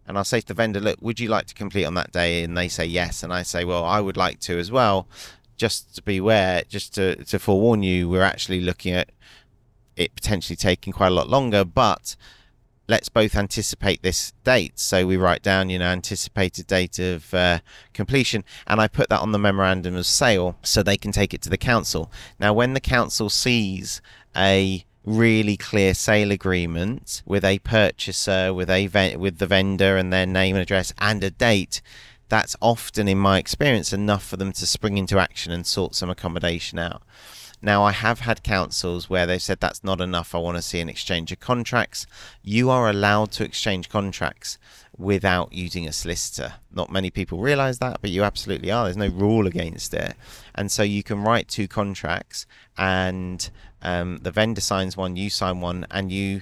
And 0.06 0.18
I'll 0.18 0.24
say 0.24 0.42
to 0.42 0.48
the 0.48 0.54
vendor 0.56 0.80
look 0.80 0.98
would 1.02 1.20
you 1.20 1.30
like 1.30 1.46
to 1.46 1.54
complete 1.54 1.86
on 1.86 1.94
that 1.94 2.12
day? 2.12 2.44
And 2.44 2.58
they 2.58 2.68
say 2.68 2.86
yes 2.86 3.24
and 3.24 3.32
I 3.32 3.44
say 3.44 3.64
well 3.64 3.86
I 3.86 4.02
would 4.02 4.18
like 4.18 4.40
to 4.42 4.58
as 4.58 4.72
well. 4.72 5.08
Just 5.56 5.96
to 5.96 6.02
be 6.02 6.18
aware 6.18 6.64
just 6.68 6.96
to, 6.96 7.24
to 7.26 7.40
forewarn 7.40 7.84
you 7.84 8.10
we're 8.10 8.24
actually 8.24 8.60
looking 8.60 8.94
at 8.94 9.12
it 9.96 10.16
potentially 10.16 10.58
taking 10.58 10.92
quite 10.92 11.08
a 11.08 11.16
lot 11.16 11.30
longer 11.30 11.64
but 11.64 12.16
let's 12.88 13.10
both 13.10 13.36
anticipate 13.36 14.02
this 14.02 14.34
date. 14.44 14.78
So 14.80 15.08
we 15.08 15.18
write 15.18 15.42
down, 15.42 15.70
you 15.70 15.80
know, 15.80 15.86
anticipated 15.86 16.68
date 16.68 17.00
of 17.00 17.34
uh, 17.34 17.60
completion, 17.94 18.44
and 18.68 18.82
I 18.82 18.88
put 18.88 19.10
that 19.10 19.22
on 19.22 19.32
the 19.32 19.40
memorandum 19.40 19.96
of 19.96 20.06
sale 20.06 20.58
so 20.64 20.84
they 20.84 20.98
can 20.98 21.12
take 21.12 21.34
it 21.34 21.42
to 21.44 21.50
the 21.50 21.58
council. 21.58 22.12
Now, 22.40 22.54
when 22.54 22.74
the 22.74 22.80
council 22.80 23.30
sees 23.30 24.02
a 24.36 24.86
really 25.06 25.58
clear 25.58 25.94
sale 25.94 26.32
agreement 26.32 27.22
with 27.26 27.44
a 27.44 27.60
purchaser, 27.60 28.54
with 28.54 28.70
a 28.70 28.88
ven- 28.88 29.20
with 29.20 29.38
the 29.38 29.48
vendor 29.48 29.98
and 29.98 30.12
their 30.12 30.26
name 30.26 30.56
and 30.56 30.64
address 30.64 30.94
and 30.98 31.24
a 31.24 31.30
date, 31.30 31.82
that's 32.30 32.56
often, 32.62 33.08
in 33.08 33.18
my 33.18 33.38
experience, 33.38 33.94
enough 33.94 34.26
for 34.26 34.38
them 34.38 34.52
to 34.54 34.66
spring 34.66 34.98
into 34.98 35.20
action 35.20 35.52
and 35.52 35.68
sort 35.68 35.94
some 35.94 36.10
accommodation 36.10 36.80
out. 36.80 37.04
Now, 37.66 37.86
I 37.86 37.94
have 37.94 38.20
had 38.20 38.44
councils 38.44 39.10
where 39.10 39.26
they've 39.26 39.42
said 39.42 39.62
that's 39.62 39.86
not 39.86 40.02
enough. 40.02 40.36
I 40.36 40.38
want 40.38 40.58
to 40.58 40.62
see 40.62 40.82
an 40.82 40.90
exchange 40.90 41.32
of 41.32 41.40
contracts. 41.40 42.06
You 42.42 42.70
are 42.70 42.90
allowed 42.90 43.32
to 43.32 43.46
exchange 43.46 43.88
contracts 43.88 44.58
without 44.98 45.54
using 45.54 45.88
a 45.88 45.94
solicitor. 45.94 46.56
Not 46.74 46.92
many 46.92 47.10
people 47.10 47.40
realize 47.40 47.80
that, 47.80 48.02
but 48.02 48.10
you 48.10 48.22
absolutely 48.24 48.70
are. 48.70 48.84
There's 48.84 48.98
no 48.98 49.08
rule 49.08 49.48
against 49.48 49.94
it. 49.94 50.16
And 50.54 50.70
so 50.70 50.84
you 50.84 51.04
can 51.04 51.24
write 51.24 51.48
two 51.48 51.70
contracts, 51.70 52.46
and 52.78 53.50
um, 53.82 54.20
the 54.22 54.32
vendor 54.32 54.60
signs 54.60 54.98
one, 54.98 55.16
you 55.16 55.30
sign 55.30 55.62
one, 55.62 55.88
and 55.90 56.12
you 56.12 56.42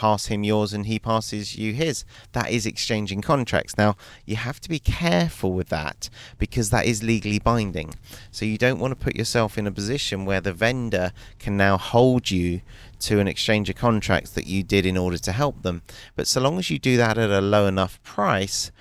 pass 0.00 0.28
him 0.28 0.42
yours 0.42 0.72
and 0.72 0.86
he 0.86 0.98
passes 0.98 1.58
you 1.58 1.74
his. 1.74 2.06
That 2.32 2.50
is 2.50 2.64
exchanging 2.64 3.20
contracts. 3.20 3.76
Now, 3.76 3.96
you 4.24 4.36
have 4.36 4.58
to 4.62 4.68
be 4.70 4.78
careful 4.78 5.52
with 5.52 5.68
that 5.68 6.08
because 6.38 6.70
that 6.70 6.86
is 6.86 7.02
legally 7.02 7.38
binding. 7.38 7.92
So 8.30 8.46
you 8.46 8.56
don't 8.56 8.78
want 8.78 8.92
to 8.92 9.04
put 9.04 9.14
yourself 9.14 9.58
in 9.58 9.66
a 9.66 9.70
position 9.70 10.24
where 10.24 10.40
the 10.40 10.54
vendor 10.54 11.12
can 11.38 11.58
now 11.58 11.76
hold 11.76 12.30
you 12.30 12.62
to 13.00 13.20
an 13.20 13.28
exchange 13.28 13.68
of 13.68 13.76
contracts 13.76 14.30
that 14.30 14.46
you 14.46 14.62
did 14.62 14.86
in 14.86 14.96
order 14.96 15.18
to 15.18 15.32
help 15.32 15.60
them. 15.60 15.82
But 16.16 16.26
so 16.26 16.40
long 16.40 16.58
as 16.58 16.70
you 16.70 16.78
do 16.78 16.96
that 16.96 17.18
at 17.18 17.28
a 17.28 17.42
low 17.42 17.66
enough 17.66 18.02
price, 18.02 18.72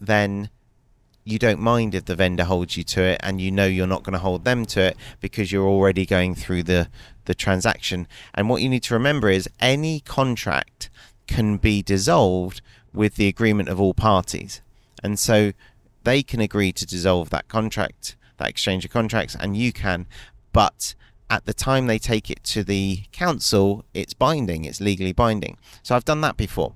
then 0.00 0.50
you 1.26 1.40
don't 1.40 1.58
mind 1.58 1.92
if 1.92 2.04
the 2.04 2.14
vendor 2.14 2.44
holds 2.44 2.76
you 2.76 2.84
to 2.84 3.02
it 3.02 3.20
and 3.20 3.40
you 3.40 3.50
know 3.50 3.66
you're 3.66 3.86
not 3.88 4.04
going 4.04 4.12
to 4.12 4.20
hold 4.20 4.44
them 4.44 4.64
to 4.64 4.80
it 4.80 4.96
because 5.20 5.50
you're 5.50 5.66
already 5.66 6.06
going 6.06 6.36
through 6.36 6.62
the 6.62 6.88
the 7.24 7.34
transaction. 7.34 8.06
And 8.32 8.48
what 8.48 8.62
you 8.62 8.68
need 8.68 8.84
to 8.84 8.94
remember 8.94 9.28
is 9.28 9.50
any 9.58 9.98
contract 9.98 10.88
can 11.26 11.56
be 11.56 11.82
dissolved 11.82 12.60
with 12.94 13.16
the 13.16 13.26
agreement 13.26 13.68
of 13.68 13.80
all 13.80 13.92
parties. 13.92 14.60
And 15.02 15.18
so 15.18 15.52
they 16.04 16.22
can 16.22 16.40
agree 16.40 16.72
to 16.72 16.86
dissolve 16.86 17.30
that 17.30 17.48
contract 17.48 18.16
that 18.38 18.48
exchange 18.48 18.84
of 18.84 18.92
contracts 18.92 19.34
and 19.34 19.56
you 19.56 19.72
can. 19.72 20.06
But 20.52 20.94
at 21.28 21.44
the 21.44 21.54
time 21.54 21.88
they 21.88 21.98
take 21.98 22.30
it 22.30 22.44
to 22.44 22.62
the 22.62 23.02
council 23.10 23.84
it's 23.92 24.14
binding 24.14 24.64
it's 24.64 24.80
legally 24.80 25.12
binding. 25.12 25.58
So 25.82 25.96
i've 25.96 26.04
done 26.04 26.20
that 26.20 26.36
before 26.36 26.74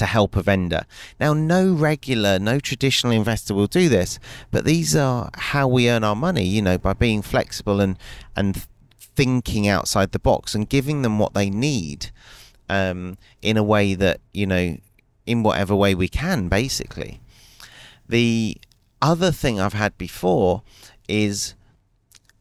to 0.00 0.06
help 0.06 0.34
a 0.34 0.42
vendor. 0.42 0.82
Now, 1.20 1.34
no 1.34 1.72
regular, 1.72 2.38
no 2.38 2.58
traditional 2.58 3.12
investor 3.12 3.54
will 3.54 3.66
do 3.66 3.88
this, 3.90 4.18
but 4.50 4.64
these 4.64 4.96
are 4.96 5.30
how 5.34 5.68
we 5.68 5.90
earn 5.90 6.04
our 6.04 6.16
money, 6.16 6.44
you 6.44 6.62
know, 6.62 6.78
by 6.78 6.94
being 6.94 7.20
flexible 7.20 7.80
and, 7.80 7.98
and 8.34 8.66
thinking 8.98 9.68
outside 9.68 10.12
the 10.12 10.18
box 10.18 10.54
and 10.54 10.70
giving 10.70 11.02
them 11.02 11.18
what 11.18 11.34
they 11.34 11.50
need 11.50 12.10
um, 12.70 13.18
in 13.42 13.58
a 13.58 13.62
way 13.62 13.94
that, 13.94 14.20
you 14.32 14.46
know, 14.46 14.78
in 15.26 15.42
whatever 15.42 15.76
way 15.76 15.94
we 15.94 16.08
can, 16.08 16.48
basically. 16.48 17.20
The 18.08 18.56
other 19.02 19.30
thing 19.30 19.60
I've 19.60 19.74
had 19.74 19.98
before 19.98 20.62
is 21.08 21.54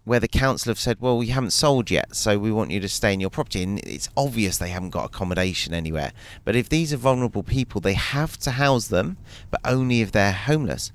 where 0.09 0.19
the 0.19 0.27
council 0.27 0.71
have 0.71 0.79
said, 0.79 0.99
well, 0.99 1.15
we 1.15 1.27
haven't 1.27 1.51
sold 1.51 1.91
yet, 1.91 2.15
so 2.15 2.39
we 2.39 2.51
want 2.51 2.71
you 2.71 2.79
to 2.79 2.89
stay 2.89 3.13
in 3.13 3.19
your 3.19 3.29
property. 3.29 3.61
And 3.61 3.77
it's 3.85 4.09
obvious 4.17 4.57
they 4.57 4.69
haven't 4.69 4.89
got 4.89 5.05
accommodation 5.05 5.71
anywhere. 5.71 6.13
But 6.43 6.55
if 6.55 6.67
these 6.67 6.91
are 6.91 6.97
vulnerable 6.97 7.43
people, 7.43 7.79
they 7.79 7.93
have 7.93 8.35
to 8.37 8.49
house 8.49 8.87
them, 8.87 9.17
but 9.51 9.61
only 9.63 10.01
if 10.01 10.11
they're 10.11 10.31
homeless. 10.31 10.91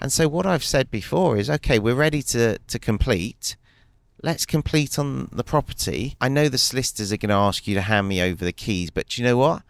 And 0.00 0.10
so 0.10 0.26
what 0.26 0.46
I've 0.46 0.64
said 0.64 0.90
before 0.90 1.36
is, 1.36 1.48
okay, 1.48 1.78
we're 1.78 1.94
ready 1.94 2.22
to, 2.22 2.58
to 2.58 2.78
complete. 2.80 3.54
Let's 4.24 4.44
complete 4.44 4.98
on 4.98 5.28
the 5.30 5.44
property. 5.44 6.16
I 6.20 6.28
know 6.28 6.48
the 6.48 6.58
solicitors 6.58 7.12
are 7.12 7.18
going 7.18 7.30
to 7.30 7.36
ask 7.36 7.68
you 7.68 7.76
to 7.76 7.82
hand 7.82 8.08
me 8.08 8.20
over 8.20 8.44
the 8.44 8.52
keys, 8.52 8.90
but 8.90 9.16
you 9.16 9.22
know 9.22 9.36
what? 9.36 9.62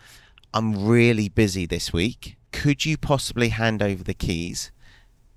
I'm 0.54 0.86
really 0.86 1.28
busy 1.28 1.66
this 1.66 1.92
week. 1.92 2.38
Could 2.50 2.86
you 2.86 2.96
possibly 2.96 3.50
hand 3.50 3.82
over 3.82 4.02
the 4.02 4.14
keys 4.14 4.70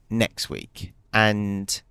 next 0.09 0.49
week? 0.49 0.93
And 1.13 1.81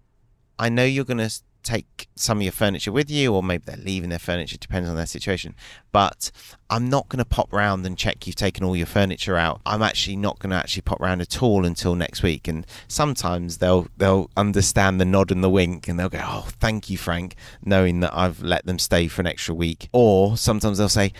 I 0.59 0.71
know 0.71 0.85
you're 0.85 1.05
going 1.05 1.19
to 1.19 1.43
take 1.63 2.09
some 2.15 2.39
of 2.39 2.43
your 2.43 2.53
furniture 2.53 2.93
with 2.93 3.11
you, 3.11 3.35
or 3.35 3.43
maybe 3.43 3.65
they're 3.67 3.77
leaving 3.77 4.11
their 4.11 4.19
furniture, 4.19 4.57
depends 4.57 4.89
on 4.89 4.97
their 4.97 5.07
situation. 5.07 5.55
But 5.93 6.31
I'm 6.71 6.89
not 6.89 7.09
going 7.09 7.19
to 7.19 7.25
pop 7.25 7.53
round 7.53 7.85
and 7.85 7.97
check 7.97 8.27
you've 8.27 8.37
taken 8.37 8.65
all 8.65 8.77
your 8.77 8.87
furniture 8.87 9.37
out. 9.37 9.61
I'm 9.67 9.83
actually 9.83 10.17
not 10.17 10.39
going 10.39 10.51
to 10.51 10.57
actually 10.57 10.83
pop 10.83 11.01
round 11.01 11.21
at 11.21 11.43
all 11.43 11.65
until 11.65 11.95
next 11.95 12.23
week. 12.23 12.49
And 12.49 12.67
sometimes 12.89 13.59
they'll 13.59 13.89
they'll 13.97 14.31
understand 14.37 15.01
the 15.01 15.05
nod 15.05 15.31
and 15.31 15.43
the 15.45 15.51
wink, 15.51 15.89
and 15.89 15.99
they'll 15.99 16.09
go, 16.09 16.23
"Oh, 16.23 16.49
thank 16.61 16.91
you, 16.91 16.97
Frank," 16.97 17.35
knowing 17.65 18.01
that 18.01 18.17
I've 18.17 18.43
let 18.43 18.67
them 18.67 18.79
stay 18.79 19.09
for 19.09 19.21
an 19.21 19.27
extra 19.27 19.55
week. 19.55 19.89
Or 19.93 20.37
sometimes 20.37 20.79
they'll 20.79 20.89
say, 20.89 21.13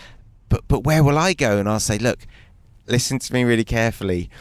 "But 0.49 0.67
but 0.67 0.83
where 0.83 1.03
will 1.03 1.17
I 1.17 1.33
go?" 1.33 1.57
And 1.59 1.69
I'll 1.69 1.79
say, 1.79 1.97
"Look." 1.97 2.25
Listen 2.87 3.19
to 3.19 3.33
me 3.35 3.43
really 3.43 3.63
carefully. 3.63 4.31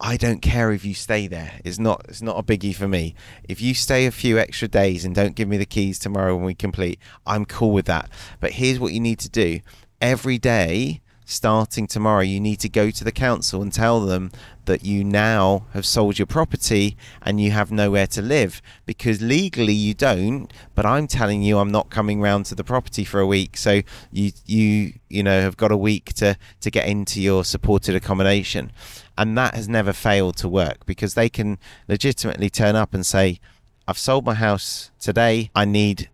I 0.00 0.16
don't 0.16 0.40
care 0.40 0.72
if 0.72 0.84
you 0.84 0.94
stay 0.94 1.26
there. 1.26 1.52
It's 1.62 1.78
not 1.78 2.06
it's 2.08 2.22
not 2.22 2.38
a 2.38 2.42
biggie 2.42 2.74
for 2.74 2.88
me. 2.88 3.14
If 3.46 3.60
you 3.60 3.74
stay 3.74 4.06
a 4.06 4.10
few 4.10 4.38
extra 4.38 4.66
days 4.66 5.04
and 5.04 5.14
don't 5.14 5.34
give 5.34 5.46
me 5.46 5.58
the 5.58 5.66
keys 5.66 5.98
tomorrow 5.98 6.34
when 6.34 6.46
we 6.46 6.54
complete, 6.54 6.98
I'm 7.26 7.44
cool 7.44 7.72
with 7.72 7.84
that. 7.86 8.08
But 8.40 8.52
here's 8.52 8.80
what 8.80 8.92
you 8.94 9.00
need 9.00 9.18
to 9.20 9.28
do. 9.28 9.60
Every 10.00 10.38
day 10.38 11.02
starting 11.30 11.86
tomorrow, 11.86 12.22
you 12.22 12.40
need 12.40 12.58
to 12.60 12.68
go 12.68 12.90
to 12.90 13.04
the 13.04 13.12
council 13.12 13.62
and 13.62 13.72
tell 13.72 14.00
them 14.00 14.32
that 14.64 14.84
you 14.84 15.04
now 15.04 15.66
have 15.72 15.86
sold 15.86 16.18
your 16.18 16.26
property 16.26 16.96
and 17.22 17.40
you 17.40 17.50
have 17.50 17.70
nowhere 17.70 18.06
to 18.06 18.20
live 18.20 18.60
because 18.84 19.22
legally 19.22 19.72
you 19.72 19.94
don't. 19.94 20.52
But 20.74 20.86
I'm 20.86 21.06
telling 21.06 21.42
you, 21.42 21.58
I'm 21.58 21.70
not 21.70 21.90
coming 21.90 22.20
round 22.20 22.46
to 22.46 22.54
the 22.54 22.64
property 22.64 23.04
for 23.04 23.20
a 23.20 23.26
week, 23.26 23.56
so 23.56 23.82
you 24.10 24.32
you 24.46 24.94
you 25.08 25.22
know 25.22 25.40
have 25.40 25.56
got 25.56 25.72
a 25.72 25.76
week 25.76 26.12
to 26.14 26.36
to 26.60 26.70
get 26.70 26.86
into 26.88 27.20
your 27.20 27.44
supported 27.44 27.94
accommodation, 27.94 28.72
and 29.20 29.36
that 29.36 29.54
has 29.54 29.68
never 29.68 29.92
failed 29.92 30.34
to 30.34 30.48
work 30.48 30.86
because 30.86 31.12
they 31.12 31.28
can 31.28 31.58
legitimately 31.86 32.48
turn 32.48 32.74
up 32.74 32.94
and 32.94 33.04
say, 33.04 33.38
"I've 33.86 33.98
sold 33.98 34.24
my 34.24 34.32
house 34.32 34.90
today. 34.98 35.50
I 35.54 35.66
need 35.66 36.08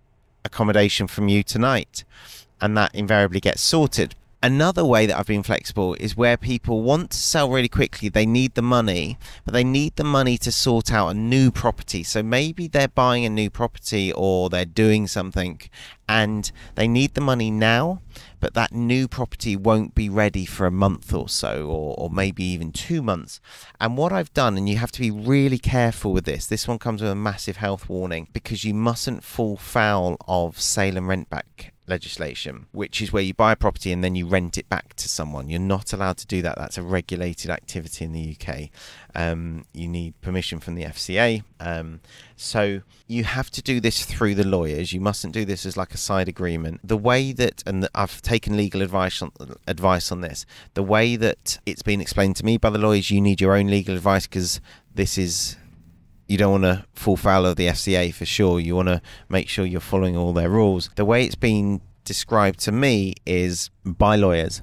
accommodation 0.45 1.07
from 1.07 1.29
you 1.29 1.45
tonight." 1.45 2.03
And 2.61 2.77
that 2.77 2.93
invariably 2.93 3.39
gets 3.39 3.63
sorted 3.63 4.17
Another 4.47 4.85
way 4.85 5.07
that 5.07 5.19
I've 5.19 5.27
been 5.27 5.43
flexible 5.43 5.97
is 5.99 6.17
where 6.17 6.37
people 6.37 6.83
want 6.83 7.11
to 7.11 7.17
sell 7.17 7.51
really 7.51 7.69
quickly. 7.69 8.09
They 8.09 8.27
need 8.27 8.55
the 8.55 8.63
money, 8.63 9.19
but 9.45 9.53
they 9.53 9.65
need 9.65 9.97
the 9.97 10.05
money 10.05 10.39
to 10.39 10.53
sort 10.53 10.93
out 10.93 11.09
a 11.09 11.15
new 11.15 11.51
property. 11.51 12.05
So 12.05 12.23
maybe 12.23 12.69
they're 12.69 12.87
buying 12.87 13.25
a 13.25 13.29
new 13.29 13.51
property 13.51 14.13
or 14.13 14.49
they're 14.49 14.65
doing 14.65 15.09
something 15.09 15.63
and 16.09 16.53
they 16.77 16.87
need 16.87 17.15
the 17.15 17.21
money 17.21 17.51
now, 17.51 18.03
but 18.39 18.55
that 18.55 18.71
new 18.71 19.09
property 19.09 19.57
won't 19.57 19.97
be 19.97 20.09
ready 20.09 20.47
for 20.47 20.65
a 20.65 20.71
month 20.71 21.13
or 21.13 21.29
so, 21.29 21.67
or, 21.67 21.97
or 21.99 22.09
maybe 22.09 22.45
even 22.45 22.71
two 22.71 23.03
months. 23.03 23.41
And 23.81 23.97
what 23.97 24.13
I've 24.13 24.33
done, 24.33 24.57
and 24.57 24.69
you 24.69 24.77
have 24.77 24.93
to 24.93 25.01
be 25.01 25.11
really 25.11 25.59
careful 25.59 26.13
with 26.13 26.25
this, 26.25 26.47
this 26.47 26.69
one 26.69 26.79
comes 26.79 27.03
with 27.03 27.11
a 27.11 27.17
massive 27.17 27.57
health 27.57 27.89
warning 27.89 28.29
because 28.33 28.63
you 28.63 28.75
mustn't 28.75 29.25
fall 29.25 29.57
foul 29.57 30.17
of 30.29 30.61
sale 30.61 30.97
and 30.97 31.09
rent 31.09 31.29
back 31.29 31.73
legislation, 31.89 32.67
which 32.73 33.01
is 33.01 33.13
where 33.13 33.23
you 33.23 33.35
buy 33.35 33.53
a 33.53 33.57
property 33.57 33.93
and 33.93 34.03
then 34.03 34.15
you 34.15 34.27
rent 34.27 34.59
it 34.59 34.69
back 34.69 34.95
to 34.95 35.09
someone. 35.09 35.49
You're 35.49 35.61
not 35.61 35.93
allowed 35.93 36.17
to 36.19 36.27
do 36.27 36.43
that. 36.43 36.57
That's 36.57 36.79
a 36.79 36.83
regulated 36.83 37.51
activity 37.51 38.05
in 38.05 38.13
the 38.13 38.37
UK. 38.39 38.71
Um, 39.15 39.65
you 39.73 39.89
need 39.89 40.21
permission 40.21 40.61
from 40.61 40.75
the 40.75 40.85
FCA. 40.85 41.43
Um, 41.61 42.01
so 42.37 42.83
you 43.07 43.25
have 43.25 43.51
to 43.51 43.63
do 43.63 43.81
this 43.81 44.05
through 44.05 44.35
the 44.35 44.47
lawyers. 44.47 44.93
You 44.93 45.01
mustn't 45.01 45.33
do 45.33 45.45
this 45.45 45.65
as 45.65 45.77
like 45.77 45.95
a 45.95 45.99
side 45.99 46.29
agreement. 46.29 46.81
The 46.85 46.97
way 46.97 47.33
that, 47.33 47.63
and 47.67 47.89
I've 47.95 48.21
taken 48.23 48.57
legal 48.57 48.83
advice 48.83 49.23
on, 49.23 49.33
advice 49.67 50.13
on 50.13 50.21
this, 50.21 50.45
the 50.75 50.83
way 50.83 51.17
that 51.17 51.59
it's 51.67 51.83
been 51.83 52.01
explained 52.01 52.37
to 52.37 52.45
me 52.45 52.59
by 52.59 52.71
the 52.71 52.79
lawyers, 52.79 53.11
you 53.11 53.21
need 53.21 53.41
your 53.41 53.57
own 53.57 53.69
legal 53.69 53.95
advice 53.95 54.27
because 54.27 54.61
this 54.95 55.17
is 55.19 55.57
you 56.27 56.37
don't 56.37 56.63
want 56.63 56.65
to 56.65 56.85
fall 56.95 57.17
foul 57.17 57.47
of 57.47 57.57
the 57.57 57.69
FCA 57.69 58.13
for 58.13 58.27
sure. 58.27 58.59
You 58.61 58.77
want 58.77 58.89
to 58.89 59.01
make 59.29 59.49
sure 59.49 59.65
you're 59.65 59.81
following 59.81 60.17
all 60.17 60.33
their 60.33 60.51
rules. 60.51 60.91
The 60.97 61.05
way 61.05 61.25
it's 61.25 61.35
been 61.35 61.81
described 62.05 62.61
to 62.61 62.73
me 62.73 63.15
is 63.25 63.71
by 63.85 64.17
lawyers 64.17 64.63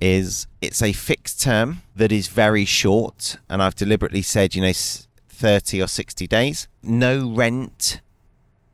is 0.00 0.46
it's 0.60 0.82
a 0.82 0.92
fixed 0.92 1.40
term 1.40 1.82
that 1.94 2.12
is 2.12 2.28
very 2.28 2.64
short 2.64 3.38
and 3.48 3.62
I've 3.62 3.74
deliberately 3.74 4.22
said, 4.22 4.54
you 4.54 4.62
know, 4.62 4.72
30 4.72 5.82
or 5.82 5.86
60 5.86 6.26
days. 6.26 6.68
No 6.82 7.30
rent 7.30 8.00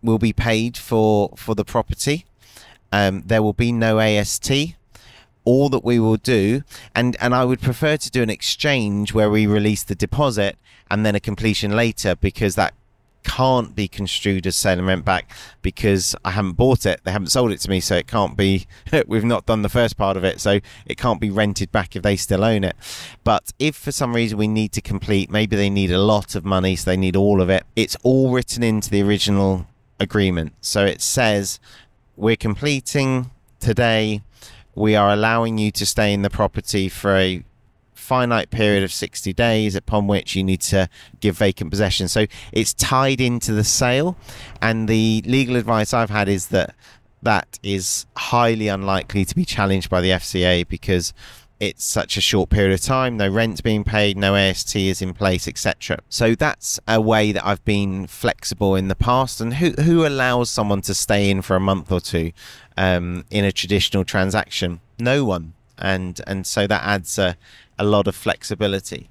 will 0.03 0.19
be 0.19 0.33
paid 0.33 0.77
for 0.77 1.33
for 1.37 1.55
the 1.55 1.65
property. 1.65 2.25
Um, 2.93 3.23
there 3.25 3.43
will 3.43 3.53
be 3.53 3.73
no 3.73 3.99
AST 3.99 4.75
all 5.45 5.69
that 5.69 5.85
we 5.85 5.99
will 5.99 6.17
do 6.17 6.63
and 6.95 7.17
and 7.21 7.35
I 7.35 7.45
would 7.45 7.61
prefer 7.61 7.97
to 7.97 8.11
do 8.11 8.23
an 8.23 8.31
exchange 8.31 9.13
where 9.13 9.31
we 9.31 9.47
release 9.47 9.83
the 9.83 9.95
deposit 9.95 10.57
and 10.91 11.05
then 11.05 11.15
a 11.15 11.21
completion 11.21 11.75
later 11.75 12.15
because 12.15 12.55
that 12.55 12.75
can't 13.25 13.75
be 13.75 13.89
construed 13.89 14.47
as 14.47 14.57
sale 14.57 14.79
and 14.79 14.87
rent 14.87 15.05
back 15.05 15.31
because 15.63 16.15
I 16.25 16.33
haven't 16.33 16.53
bought 16.53 16.87
it. 16.87 17.01
They 17.05 17.13
haven't 17.13 17.29
sold 17.29 17.53
it 17.53 17.61
to 17.61 17.71
me, 17.71 17.81
so 17.81 17.97
it 17.97 18.07
can't 18.07 18.37
be. 18.37 18.67
we've 19.07 19.25
not 19.25 19.47
done 19.47 19.63
the 19.63 19.69
first 19.69 19.97
part 19.97 20.17
of 20.17 20.25
it, 20.25 20.41
so 20.41 20.61
it 20.87 20.97
can't 20.97 21.21
be 21.21 21.31
rented 21.31 21.73
back 21.73 21.97
if 21.97 22.03
they 22.03 22.17
still 22.17 22.45
own 22.45 22.65
it. 22.65 22.77
But 23.25 23.53
if 23.59 23.77
for 23.77 23.93
some 23.93 24.15
reason 24.15 24.39
we 24.39 24.49
need 24.49 24.73
to 24.73 24.81
complete, 24.81 25.31
maybe 25.31 25.57
they 25.57 25.71
need 25.71 25.91
a 25.91 25.99
lot 25.99 26.35
of 26.35 26.45
money, 26.45 26.77
so 26.77 26.91
they 26.91 26.97
need 26.97 27.17
all 27.17 27.41
of 27.41 27.51
it. 27.51 27.65
It's 27.77 27.97
all 28.03 28.31
written 28.31 28.63
into 28.63 28.91
the 28.91 29.03
original 29.03 29.67
agreement. 30.01 30.55
So 30.61 30.85
it 30.85 31.01
says 31.01 31.61
we're 32.17 32.37
completing 32.37 33.31
today. 33.61 34.23
We 34.75 34.97
are 34.97 35.11
allowing 35.11 35.59
you 35.59 35.71
to 35.73 35.87
stay 35.87 36.13
in 36.13 36.23
the 36.23 36.31
property 36.31 36.89
for 36.89 37.17
a 37.17 37.45
finite 37.95 38.51
period 38.51 38.83
of 38.83 38.93
60 38.93 39.33
days 39.33 39.75
upon 39.75 40.07
which 40.07 40.35
you 40.35 40.43
need 40.43 40.61
to 40.61 40.89
give 41.21 41.39
vacant 41.39 41.71
possession. 41.71 42.09
So 42.09 42.27
it's 42.53 42.75
tied 42.75 43.21
into 43.21 43.53
the 43.53 43.65
sale. 43.65 44.17
And 44.61 44.89
the 44.89 45.23
legal 45.25 45.57
advice 45.57 45.95
I've 45.95 46.11
had 46.11 46.29
is 46.29 46.49
that 46.49 46.75
that 47.23 47.59
is 47.63 48.07
highly 48.17 48.69
unlikely 48.69 49.25
to 49.25 49.35
be 49.35 49.45
challenged 49.45 49.89
by 49.89 50.01
the 50.01 50.11
FCA 50.11 50.67
because 50.67 51.15
it's 51.63 51.85
such 51.85 52.17
a 52.17 52.21
short 52.21 52.51
period 52.51 52.73
of 52.73 52.81
time, 52.81 53.17
no 53.17 53.29
rent's 53.29 53.61
being 53.61 53.85
paid, 53.85 54.17
no 54.17 54.35
AST 54.35 54.75
is 54.75 55.01
in 55.01 55.15
place, 55.15 55.47
etc. 55.47 56.01
So 56.09 56.35
that's 56.35 56.81
a 56.89 57.01
way 57.01 57.31
that 57.31 57.47
I've 57.47 57.65
been 57.65 58.09
flexible 58.09 58.75
in 58.75 58.89
the 58.89 58.97
past. 58.97 59.41
And 59.41 59.55
who 59.55 59.71
who 59.81 60.05
allows 60.05 60.51
someone 60.51 60.81
to 60.83 60.93
stay 60.93 61.31
in 61.31 61.41
for 61.41 61.55
a 61.55 61.61
month 61.61 61.93
or 61.93 62.01
two 62.01 62.33
um, 62.77 63.25
in 63.31 63.45
a 63.45 63.53
traditional 63.53 64.05
transaction? 64.05 64.81
No 64.99 65.25
one. 65.25 65.55
And 65.79 66.21
and 66.27 66.47
so 66.47 66.67
that 66.67 66.83
adds 66.83 67.19
a, 67.19 67.37
a 67.79 67.85
lot 67.85 68.07
of 68.07 68.15
flexibility. 68.15 69.09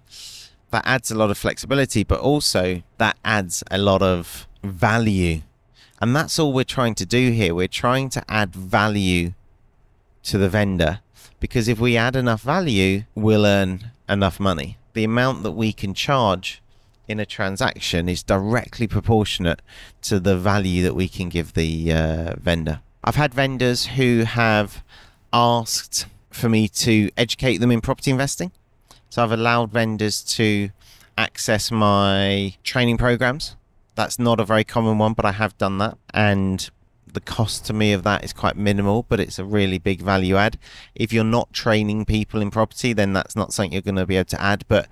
That 0.71 0.83
adds 0.85 1.11
a 1.11 1.15
lot 1.15 1.29
of 1.29 1.37
flexibility, 1.37 2.03
but 2.03 2.19
also 2.19 2.81
that 2.97 3.17
adds 3.25 3.63
a 3.69 3.77
lot 3.77 4.01
of 4.01 4.47
value. 4.63 5.41
And 5.99 6.15
that's 6.15 6.39
all 6.39 6.53
we're 6.53 6.63
trying 6.63 6.95
to 6.95 7.05
do 7.05 7.31
here. 7.31 7.53
We're 7.53 7.67
trying 7.67 8.09
to 8.11 8.23
add 8.29 8.55
value 8.55 9.33
to 10.23 10.37
the 10.37 10.49
vendor 10.49 10.99
because 11.39 11.67
if 11.67 11.79
we 11.79 11.97
add 11.97 12.15
enough 12.15 12.41
value, 12.41 13.03
we'll 13.15 13.45
earn 13.45 13.91
enough 14.07 14.39
money. 14.39 14.77
The 14.93 15.03
amount 15.03 15.43
that 15.43 15.51
we 15.51 15.73
can 15.73 15.93
charge 15.93 16.61
in 17.07 17.19
a 17.19 17.25
transaction 17.25 18.07
is 18.07 18.23
directly 18.23 18.87
proportionate 18.87 19.61
to 20.03 20.19
the 20.19 20.37
value 20.37 20.83
that 20.83 20.95
we 20.95 21.07
can 21.07 21.29
give 21.29 21.53
the 21.53 21.91
uh, 21.91 22.35
vendor. 22.39 22.81
I've 23.03 23.15
had 23.15 23.33
vendors 23.33 23.87
who 23.87 24.23
have 24.23 24.83
asked 25.33 26.05
for 26.29 26.49
me 26.49 26.67
to 26.67 27.09
educate 27.17 27.57
them 27.57 27.71
in 27.71 27.81
property 27.81 28.11
investing. 28.11 28.51
So 29.09 29.23
I've 29.23 29.31
allowed 29.31 29.71
vendors 29.71 30.21
to 30.35 30.69
access 31.17 31.71
my 31.71 32.55
training 32.63 32.97
programs. 32.97 33.55
That's 33.95 34.19
not 34.19 34.39
a 34.39 34.45
very 34.45 34.63
common 34.63 34.97
one, 34.97 35.13
but 35.13 35.25
I 35.25 35.31
have 35.31 35.57
done 35.57 35.79
that. 35.79 35.97
And 36.13 36.69
the 37.11 37.19
cost 37.19 37.65
to 37.65 37.73
me 37.73 37.91
of 37.91 38.03
that 38.03 38.23
is 38.23 38.33
quite 38.33 38.55
minimal, 38.55 39.05
but 39.09 39.19
it's 39.19 39.39
a 39.39 39.45
really 39.45 39.79
big 39.79 40.01
value 40.01 40.35
add. 40.37 40.57
If 40.95 41.11
you're 41.11 41.23
not 41.23 41.51
training 41.51 42.05
people 42.05 42.39
in 42.39 42.51
property, 42.51 42.93
then 42.93 43.13
that's 43.13 43.35
not 43.35 43.51
something 43.51 43.73
you're 43.73 43.81
going 43.81 43.95
to 43.95 44.05
be 44.05 44.17
able 44.17 44.25
to 44.25 44.41
add. 44.41 44.63
But 44.67 44.87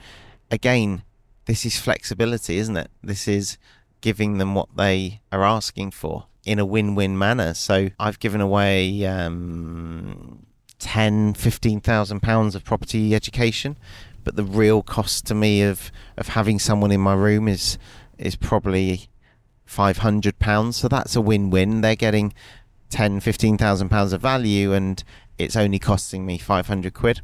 again, 0.50 1.04
this 1.46 1.66
is 1.66 1.80
flexibility, 1.80 2.58
isn't 2.58 2.76
it? 2.76 2.90
This 3.04 3.28
is 3.28 3.58
giving 4.02 4.40
them 4.40 4.56
what 4.56 4.76
they 4.76 5.22
are 5.32 5.44
asking 5.44 5.92
for 5.92 6.26
in 6.46 6.60
a 6.60 6.66
win-win 6.66 7.18
manner. 7.18 7.54
So 7.54 7.90
I've 8.00 8.20
given 8.20 8.42
away 8.42 9.06
um, 9.06 10.46
10, 10.80 11.34
15,000 11.34 12.22
pounds 12.22 12.56
of 12.56 12.64
property 12.64 13.14
education, 13.14 13.78
but 14.24 14.36
the 14.36 14.44
real 14.44 14.82
cost 14.82 15.26
to 15.28 15.36
me 15.36 15.62
of, 15.62 15.92
of 16.18 16.30
having 16.30 16.60
someone 16.60 16.92
in 16.92 17.02
my 17.02 17.14
room 17.14 17.48
is 17.48 17.78
is 18.18 18.36
probably 18.36 19.10
five 19.66 20.00
hundred 20.00 20.40
pounds. 20.40 20.78
So 20.78 20.88
that's 20.88 21.16
a 21.16 21.22
win-win. 21.22 21.82
They're 21.82 21.96
getting 21.96 22.34
ten, 22.90 23.20
fifteen 23.20 23.58
thousand 23.58 23.90
pounds 23.90 24.14
of 24.14 24.22
value, 24.22 24.74
and 24.74 25.02
it's 25.38 25.56
only 25.56 25.80
costing 25.80 26.26
me 26.26 26.38
five 26.38 26.68
hundred 26.68 26.94
quid. 26.94 27.22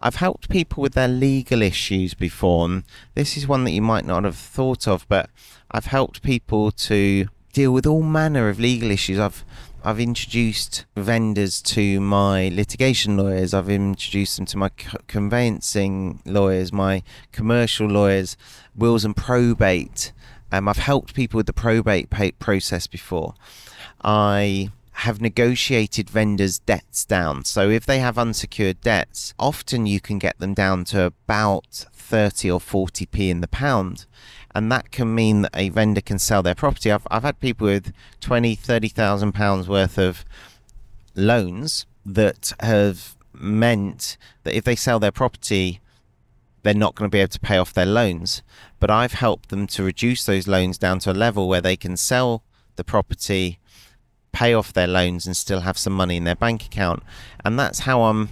I've 0.00 0.16
helped 0.16 0.48
people 0.48 0.82
with 0.82 0.94
their 0.94 1.06
legal 1.06 1.62
issues 1.62 2.14
before, 2.14 2.66
and 2.66 2.84
this 3.14 3.36
is 3.36 3.46
one 3.46 3.64
that 3.64 3.70
you 3.70 3.82
might 3.82 4.04
not 4.04 4.24
have 4.24 4.36
thought 4.36 4.88
of, 4.88 5.06
but 5.08 5.30
I've 5.70 5.86
helped 5.86 6.22
people 6.22 6.72
to 6.72 7.28
deal 7.52 7.72
with 7.72 7.86
all 7.86 8.02
manner 8.02 8.48
of 8.48 8.58
legal 8.58 8.90
issues. 8.90 9.18
I've 9.18 9.44
I've 9.84 9.98
introduced 9.98 10.84
vendors 10.96 11.60
to 11.62 12.00
my 12.00 12.48
litigation 12.50 13.16
lawyers. 13.16 13.52
I've 13.52 13.68
introduced 13.68 14.36
them 14.36 14.46
to 14.46 14.56
my 14.56 14.70
conveyancing 15.08 16.20
lawyers, 16.24 16.72
my 16.72 17.02
commercial 17.32 17.88
lawyers, 17.88 18.36
wills 18.76 19.04
and 19.04 19.16
probate, 19.16 20.12
um, 20.52 20.68
I've 20.68 20.76
helped 20.76 21.14
people 21.14 21.38
with 21.38 21.46
the 21.46 21.54
probate 21.54 22.10
process 22.38 22.86
before. 22.86 23.34
I 24.04 24.70
have 24.96 25.22
negotiated 25.22 26.10
vendors' 26.10 26.58
debts 26.58 27.06
down. 27.06 27.46
So 27.46 27.70
if 27.70 27.86
they 27.86 28.00
have 28.00 28.18
unsecured 28.18 28.82
debts, 28.82 29.32
often 29.38 29.86
you 29.86 29.98
can 29.98 30.18
get 30.18 30.38
them 30.38 30.52
down 30.52 30.84
to 30.84 31.04
about 31.04 31.86
30 31.94 32.50
or 32.50 32.60
40p 32.60 33.30
in 33.30 33.40
the 33.40 33.48
pound. 33.48 34.04
And 34.54 34.70
that 34.70 34.90
can 34.90 35.14
mean 35.14 35.42
that 35.42 35.56
a 35.56 35.70
vendor 35.70 36.00
can 36.00 36.18
sell 36.18 36.42
their 36.42 36.54
property. 36.54 36.92
I've, 36.92 37.06
I've 37.10 37.22
had 37.22 37.40
people 37.40 37.66
with 37.66 37.92
20, 38.20 38.54
30,000 38.54 39.32
pounds 39.32 39.68
worth 39.68 39.98
of 39.98 40.24
loans 41.14 41.86
that 42.04 42.52
have 42.60 43.16
meant 43.32 44.16
that 44.44 44.54
if 44.54 44.64
they 44.64 44.76
sell 44.76 44.98
their 45.00 45.12
property 45.12 45.80
they're 46.62 46.74
not 46.74 46.94
going 46.94 47.10
to 47.10 47.14
be 47.14 47.20
able 47.20 47.28
to 47.28 47.40
pay 47.40 47.58
off 47.58 47.72
their 47.72 47.86
loans. 47.86 48.42
But 48.80 48.90
I've 48.90 49.12
helped 49.12 49.48
them 49.48 49.66
to 49.68 49.82
reduce 49.82 50.24
those 50.24 50.46
loans 50.46 50.78
down 50.78 51.00
to 51.00 51.12
a 51.12 51.12
level 51.12 51.48
where 51.48 51.60
they 51.60 51.76
can 51.76 51.96
sell 51.96 52.42
the 52.76 52.84
property, 52.84 53.58
pay 54.32 54.54
off 54.54 54.72
their 54.72 54.86
loans, 54.86 55.26
and 55.26 55.36
still 55.36 55.60
have 55.60 55.76
some 55.76 55.92
money 55.92 56.16
in 56.16 56.24
their 56.24 56.36
bank 56.36 56.64
account. 56.64 57.02
And 57.44 57.58
that's 57.58 57.80
how 57.80 58.02
I'm 58.02 58.30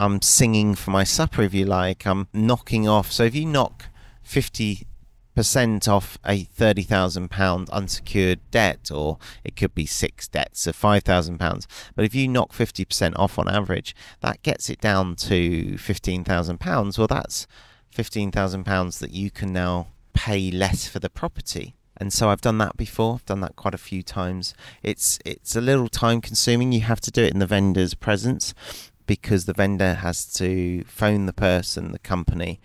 I'm 0.00 0.20
singing 0.20 0.74
for 0.74 0.90
my 0.90 1.04
supper, 1.04 1.42
if 1.42 1.54
you 1.54 1.64
like. 1.64 2.06
I'm 2.06 2.26
knocking 2.32 2.88
off. 2.88 3.12
So 3.12 3.24
if 3.24 3.34
you 3.34 3.46
knock 3.46 3.86
fifty 4.22 4.86
percent 5.34 5.88
off 5.88 6.18
a 6.24 6.44
thirty 6.44 6.82
thousand 6.82 7.30
pound 7.30 7.70
unsecured 7.70 8.40
debt, 8.50 8.90
or 8.92 9.18
it 9.44 9.56
could 9.56 9.74
be 9.74 9.86
six 9.86 10.28
debts 10.28 10.66
of 10.66 10.76
five 10.76 11.02
thousand 11.02 11.38
pounds. 11.38 11.66
But 11.94 12.04
if 12.04 12.14
you 12.14 12.28
knock 12.28 12.52
fifty 12.52 12.84
percent 12.84 13.16
off 13.16 13.38
on 13.38 13.48
average, 13.48 13.94
that 14.20 14.42
gets 14.42 14.70
it 14.70 14.80
down 14.80 15.16
to 15.16 15.76
fifteen 15.78 16.24
thousand 16.24 16.60
pounds. 16.60 16.98
Well, 16.98 17.06
that's 17.06 17.46
fifteen 17.90 18.30
thousand 18.30 18.64
pounds 18.64 18.98
that 18.98 19.12
you 19.12 19.30
can 19.30 19.52
now 19.52 19.88
pay 20.12 20.50
less 20.50 20.88
for 20.88 20.98
the 20.98 21.10
property. 21.10 21.74
And 21.96 22.12
so 22.12 22.30
I've 22.30 22.40
done 22.40 22.58
that 22.58 22.76
before. 22.76 23.14
I've 23.14 23.26
done 23.26 23.40
that 23.40 23.54
quite 23.54 23.74
a 23.74 23.78
few 23.78 24.02
times. 24.02 24.54
It's 24.82 25.18
it's 25.24 25.54
a 25.54 25.60
little 25.60 25.88
time 25.88 26.20
consuming. 26.20 26.72
You 26.72 26.80
have 26.80 27.00
to 27.02 27.10
do 27.10 27.22
it 27.22 27.32
in 27.32 27.38
the 27.38 27.46
vendor's 27.46 27.94
presence 27.94 28.54
because 29.06 29.44
the 29.44 29.52
vendor 29.52 29.94
has 29.94 30.26
to 30.34 30.84
phone 30.84 31.26
the 31.26 31.32
person, 31.32 31.92
the 31.92 31.98
company, 31.98 32.60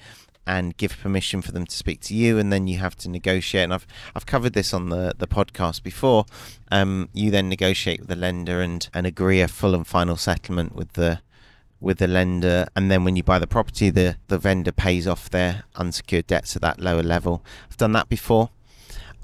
and 0.47 0.75
give 0.77 0.97
permission 0.97 1.41
for 1.41 1.51
them 1.51 1.65
to 1.65 1.75
speak 1.75 1.99
to 1.99 2.15
you, 2.15 2.39
and 2.39 2.51
then 2.51 2.67
you 2.67 2.77
have 2.77 2.95
to 2.95 3.09
negotiate. 3.09 3.65
And 3.65 3.73
I've 3.73 3.85
I've 4.15 4.25
covered 4.25 4.53
this 4.53 4.73
on 4.73 4.89
the 4.89 5.13
the 5.17 5.27
podcast 5.27 5.83
before. 5.83 6.25
Um, 6.71 7.09
you 7.13 7.29
then 7.29 7.49
negotiate 7.49 7.99
with 7.99 8.09
the 8.09 8.15
lender 8.15 8.61
and 8.61 8.89
and 8.93 9.05
agree 9.05 9.41
a 9.41 9.47
full 9.47 9.75
and 9.75 9.85
final 9.85 10.15
settlement 10.15 10.73
with 10.73 10.93
the 10.93 11.19
with 11.79 11.99
the 11.99 12.07
lender, 12.07 12.67
and 12.75 12.89
then 12.89 13.03
when 13.03 13.15
you 13.15 13.23
buy 13.23 13.37
the 13.37 13.45
property, 13.45 13.89
the 13.89 14.17
the 14.29 14.39
vendor 14.39 14.71
pays 14.71 15.07
off 15.07 15.29
their 15.29 15.65
unsecured 15.75 16.25
debts 16.25 16.55
at 16.55 16.61
that 16.61 16.79
lower 16.79 17.03
level. 17.03 17.43
I've 17.69 17.77
done 17.77 17.91
that 17.91 18.09
before. 18.09 18.49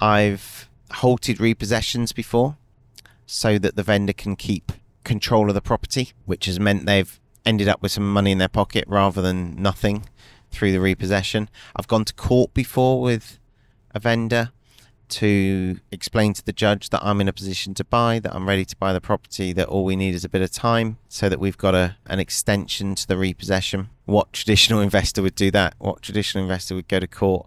I've 0.00 0.68
halted 0.92 1.38
repossessions 1.38 2.14
before, 2.14 2.56
so 3.26 3.58
that 3.58 3.76
the 3.76 3.82
vendor 3.82 4.12
can 4.12 4.36
keep 4.36 4.72
control 5.02 5.48
of 5.48 5.54
the 5.54 5.60
property, 5.60 6.12
which 6.26 6.46
has 6.46 6.60
meant 6.60 6.86
they've 6.86 7.18
ended 7.46 7.68
up 7.68 7.82
with 7.82 7.92
some 7.92 8.10
money 8.10 8.32
in 8.32 8.38
their 8.38 8.48
pocket 8.48 8.84
rather 8.88 9.20
than 9.20 9.54
nothing 9.60 10.04
through 10.54 10.72
the 10.72 10.80
repossession. 10.80 11.48
I've 11.76 11.88
gone 11.88 12.04
to 12.06 12.14
court 12.14 12.54
before 12.54 13.00
with 13.00 13.38
a 13.94 14.00
vendor 14.00 14.52
to 15.08 15.78
explain 15.92 16.32
to 16.32 16.44
the 16.44 16.52
judge 16.52 16.90
that 16.90 17.04
I'm 17.04 17.20
in 17.20 17.28
a 17.28 17.32
position 17.32 17.74
to 17.74 17.84
buy, 17.84 18.18
that 18.20 18.34
I'm 18.34 18.48
ready 18.48 18.64
to 18.64 18.76
buy 18.76 18.92
the 18.92 19.00
property, 19.00 19.52
that 19.52 19.68
all 19.68 19.84
we 19.84 19.96
need 19.96 20.14
is 20.14 20.24
a 20.24 20.28
bit 20.28 20.42
of 20.42 20.50
time 20.50 20.98
so 21.08 21.28
that 21.28 21.38
we've 21.38 21.58
got 21.58 21.74
a, 21.74 21.96
an 22.06 22.18
extension 22.18 22.94
to 22.94 23.06
the 23.06 23.16
repossession. 23.16 23.90
What 24.06 24.32
traditional 24.32 24.80
investor 24.88 25.22
would 25.22 25.34
do 25.34 25.50
that? 25.50 25.74
What 25.78 26.02
traditional 26.02 26.44
investor 26.44 26.74
would 26.74 26.88
go 26.88 27.00
to 27.00 27.06
court 27.06 27.46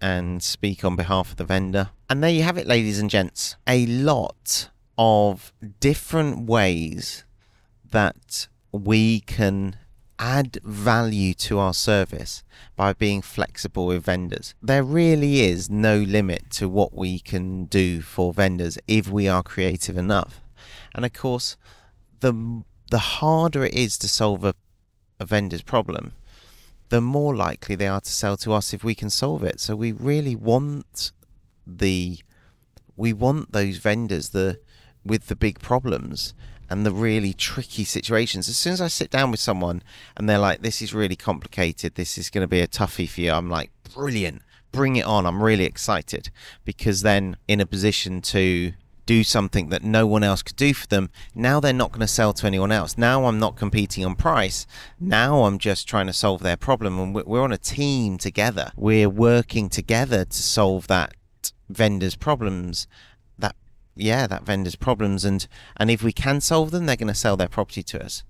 and 0.00 0.42
speak 0.42 0.84
on 0.84 0.96
behalf 0.96 1.30
of 1.30 1.36
the 1.36 1.44
vendor? 1.44 1.90
And 2.08 2.22
there 2.22 2.30
you 2.30 2.42
have 2.42 2.56
it, 2.56 2.66
ladies 2.66 2.98
and 2.98 3.10
gents. 3.10 3.56
A 3.66 3.86
lot 3.86 4.70
of 4.96 5.52
different 5.80 6.46
ways 6.46 7.24
that 7.90 8.48
we 8.72 9.20
can 9.20 9.76
add 10.20 10.58
value 10.62 11.32
to 11.32 11.58
our 11.58 11.72
service 11.72 12.44
by 12.76 12.92
being 12.92 13.22
flexible 13.22 13.86
with 13.86 14.04
vendors. 14.04 14.54
There 14.62 14.84
really 14.84 15.40
is 15.40 15.70
no 15.70 15.96
limit 15.98 16.50
to 16.50 16.68
what 16.68 16.94
we 16.94 17.18
can 17.18 17.64
do 17.64 18.02
for 18.02 18.34
vendors 18.34 18.78
if 18.86 19.08
we 19.08 19.26
are 19.26 19.42
creative 19.42 19.96
enough. 19.96 20.42
And 20.94 21.04
of 21.06 21.12
course, 21.14 21.56
the 22.20 22.62
the 22.90 22.98
harder 22.98 23.64
it 23.64 23.72
is 23.72 23.96
to 23.98 24.08
solve 24.08 24.44
a, 24.44 24.54
a 25.18 25.24
vendor's 25.24 25.62
problem, 25.62 26.12
the 26.90 27.00
more 27.00 27.34
likely 27.34 27.74
they 27.74 27.86
are 27.88 28.00
to 28.00 28.10
sell 28.10 28.36
to 28.38 28.52
us 28.52 28.74
if 28.74 28.84
we 28.84 28.94
can 28.94 29.08
solve 29.08 29.42
it. 29.42 29.58
So 29.58 29.74
we 29.74 29.92
really 29.92 30.36
want 30.36 31.12
the 31.66 32.18
we 32.96 33.14
want 33.14 33.52
those 33.52 33.78
vendors 33.78 34.30
the 34.30 34.60
with 35.02 35.28
the 35.28 35.36
big 35.36 35.60
problems 35.60 36.34
and 36.70 36.86
the 36.86 36.92
really 36.92 37.32
tricky 37.32 37.84
situations. 37.84 38.48
As 38.48 38.56
soon 38.56 38.72
as 38.72 38.80
I 38.80 38.88
sit 38.88 39.10
down 39.10 39.30
with 39.30 39.40
someone 39.40 39.82
and 40.16 40.28
they're 40.28 40.38
like, 40.38 40.62
"This 40.62 40.80
is 40.80 40.94
really 40.94 41.16
complicated. 41.16 41.94
This 41.94 42.16
is 42.16 42.30
going 42.30 42.44
to 42.44 42.48
be 42.48 42.60
a 42.60 42.68
toughie 42.68 43.08
for 43.08 43.20
you," 43.20 43.32
I'm 43.32 43.50
like, 43.50 43.70
"Brilliant! 43.94 44.42
Bring 44.72 44.96
it 44.96 45.04
on!" 45.04 45.26
I'm 45.26 45.42
really 45.42 45.64
excited 45.64 46.30
because 46.64 47.02
then 47.02 47.36
in 47.48 47.60
a 47.60 47.66
position 47.66 48.20
to 48.22 48.72
do 49.10 49.24
something 49.24 49.70
that 49.70 49.82
no 49.82 50.06
one 50.06 50.22
else 50.22 50.40
could 50.40 50.54
do 50.54 50.72
for 50.72 50.86
them. 50.86 51.10
Now 51.34 51.58
they're 51.58 51.72
not 51.72 51.90
going 51.90 52.00
to 52.00 52.06
sell 52.06 52.32
to 52.34 52.46
anyone 52.46 52.70
else. 52.70 52.96
Now 52.96 53.24
I'm 53.24 53.40
not 53.40 53.56
competing 53.56 54.04
on 54.04 54.14
price. 54.14 54.68
Now 55.00 55.46
I'm 55.46 55.58
just 55.58 55.88
trying 55.88 56.06
to 56.06 56.12
solve 56.12 56.42
their 56.42 56.56
problem. 56.56 56.96
And 56.96 57.12
we're 57.12 57.42
on 57.42 57.50
a 57.50 57.58
team 57.58 58.18
together. 58.18 58.70
We're 58.76 59.08
working 59.08 59.68
together 59.68 60.24
to 60.24 60.42
solve 60.42 60.86
that 60.86 61.14
vendor's 61.68 62.14
problems. 62.14 62.86
Yeah, 63.94 64.26
that 64.26 64.44
vendor's 64.44 64.76
problems. 64.76 65.24
And, 65.24 65.46
and 65.76 65.90
if 65.90 66.02
we 66.02 66.12
can 66.12 66.40
solve 66.40 66.70
them, 66.70 66.86
they're 66.86 66.96
going 66.96 67.08
to 67.08 67.14
sell 67.14 67.36
their 67.36 67.48
property 67.48 67.82
to 67.82 68.04
us. 68.04 68.22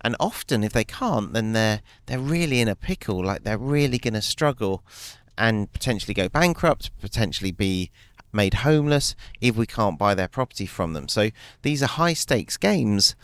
And 0.00 0.14
often, 0.20 0.62
if 0.62 0.72
they 0.72 0.84
can't, 0.84 1.32
then 1.32 1.52
they're 1.52 1.80
they're 2.06 2.20
really 2.20 2.60
in 2.60 2.68
a 2.68 2.76
pickle. 2.76 3.24
Like 3.24 3.42
they're 3.42 3.58
really 3.58 3.98
going 3.98 4.14
to 4.14 4.22
struggle 4.22 4.84
and 5.36 5.72
potentially 5.72 6.14
go 6.14 6.28
bankrupt, 6.28 6.96
potentially 7.00 7.50
be 7.50 7.90
made 8.32 8.54
homeless 8.54 9.16
if 9.40 9.56
we 9.56 9.66
can't 9.66 9.98
buy 9.98 10.14
their 10.14 10.28
property 10.28 10.66
from 10.66 10.92
them. 10.92 11.08
So 11.08 11.30
these 11.62 11.82
are 11.82 11.86
high 11.86 12.12
stakes 12.12 12.56
games 12.56 13.16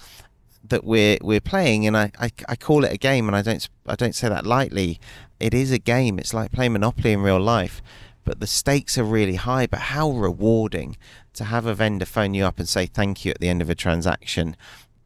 that 0.67 0.85
we're 0.85 1.19
we're 1.21 1.41
playing, 1.41 1.87
and 1.87 1.97
I, 1.97 2.11
I, 2.19 2.31
I 2.49 2.57
call 2.57 2.85
it 2.85 2.93
a 2.93 2.99
game, 2.99 3.29
and 3.29 3.37
I 3.37 3.43
don't 3.43 3.69
I 3.87 3.95
don't 3.97 4.15
say 4.15 4.29
that 4.29 4.47
lightly. 4.47 4.99
It 5.39 5.53
is 5.53 5.71
a 5.71 5.79
game. 5.79 6.19
It's 6.19 6.33
like 6.33 6.53
playing 6.53 6.73
Monopoly 6.73 7.13
in 7.13 7.21
real 7.21 7.41
life, 7.41 7.83
but 8.25 8.41
the 8.41 8.47
stakes 8.47 8.99
are 8.99 9.05
really 9.05 9.37
high. 9.37 9.67
But 9.67 9.81
how 9.81 10.11
rewarding 10.11 10.97
to 11.35 11.45
have 11.45 11.67
a 11.67 11.75
vendor 11.75 12.07
phone 12.07 12.35
you 12.35 12.45
up 12.45 12.59
and 12.59 12.69
say 12.69 12.87
thank 12.87 13.25
you 13.25 13.31
at 13.31 13.41
the 13.41 13.49
end 13.49 13.63
of 13.63 13.71
a 13.71 13.75
transaction. 13.75 14.57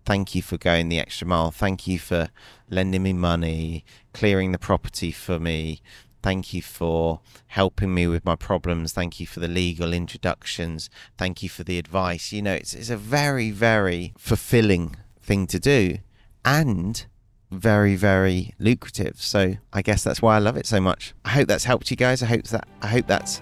Thank 0.04 0.34
you 0.34 0.40
for 0.42 0.56
going 0.56 0.88
the 0.88 0.98
extra 0.98 1.26
mile. 1.26 1.50
Thank 1.50 1.86
you 1.86 1.98
for 1.98 2.28
lending 2.70 3.02
me 3.02 3.12
money, 3.12 3.84
clearing 4.14 4.52
the 4.52 4.58
property 4.58 5.12
for 5.12 5.38
me, 5.38 5.82
Thank 6.22 6.52
you 6.52 6.62
for 6.62 7.20
helping 7.46 7.94
me 7.94 8.06
with 8.06 8.24
my 8.24 8.34
problems. 8.34 8.92
Thank 8.92 9.20
you 9.20 9.26
for 9.26 9.40
the 9.40 9.48
legal 9.48 9.92
introductions. 9.92 10.90
Thank 11.16 11.42
you 11.42 11.48
for 11.48 11.62
the 11.62 11.78
advice. 11.78 12.32
You 12.32 12.42
know, 12.42 12.54
it's, 12.54 12.74
it's 12.74 12.90
a 12.90 12.96
very, 12.96 13.50
very 13.50 14.14
fulfilling 14.18 14.96
thing 15.22 15.46
to 15.46 15.60
do 15.60 15.98
and 16.44 17.06
very, 17.50 17.96
very 17.96 18.54
lucrative. 18.58 19.20
So 19.20 19.54
I 19.72 19.82
guess 19.82 20.04
that's 20.04 20.20
why 20.22 20.36
I 20.36 20.38
love 20.38 20.56
it 20.56 20.66
so 20.66 20.80
much. 20.80 21.14
I 21.24 21.30
hope 21.30 21.48
that's 21.48 21.64
helped 21.64 21.90
you 21.90 21.96
guys. 21.96 22.22
I 22.22 22.26
hope 22.26 22.44
that 22.44 22.68
I 22.82 22.86
hope 22.88 23.06
that's 23.06 23.40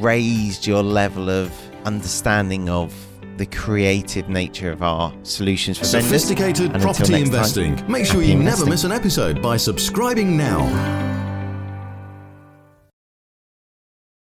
raised 0.00 0.66
your 0.66 0.82
level 0.82 1.30
of 1.30 1.52
understanding 1.84 2.68
of 2.68 2.94
the 3.36 3.46
creative 3.46 4.28
nature 4.28 4.70
of 4.70 4.82
our 4.82 5.12
solutions 5.22 5.78
for 5.78 5.84
sophisticated 5.84 6.72
property 6.80 7.20
investing. 7.20 7.82
Make 7.90 8.06
sure 8.06 8.22
you 8.22 8.34
never 8.34 8.64
miss 8.64 8.84
an 8.84 8.92
episode 8.92 9.42
by 9.42 9.56
subscribing 9.56 10.36
now. 10.36 11.25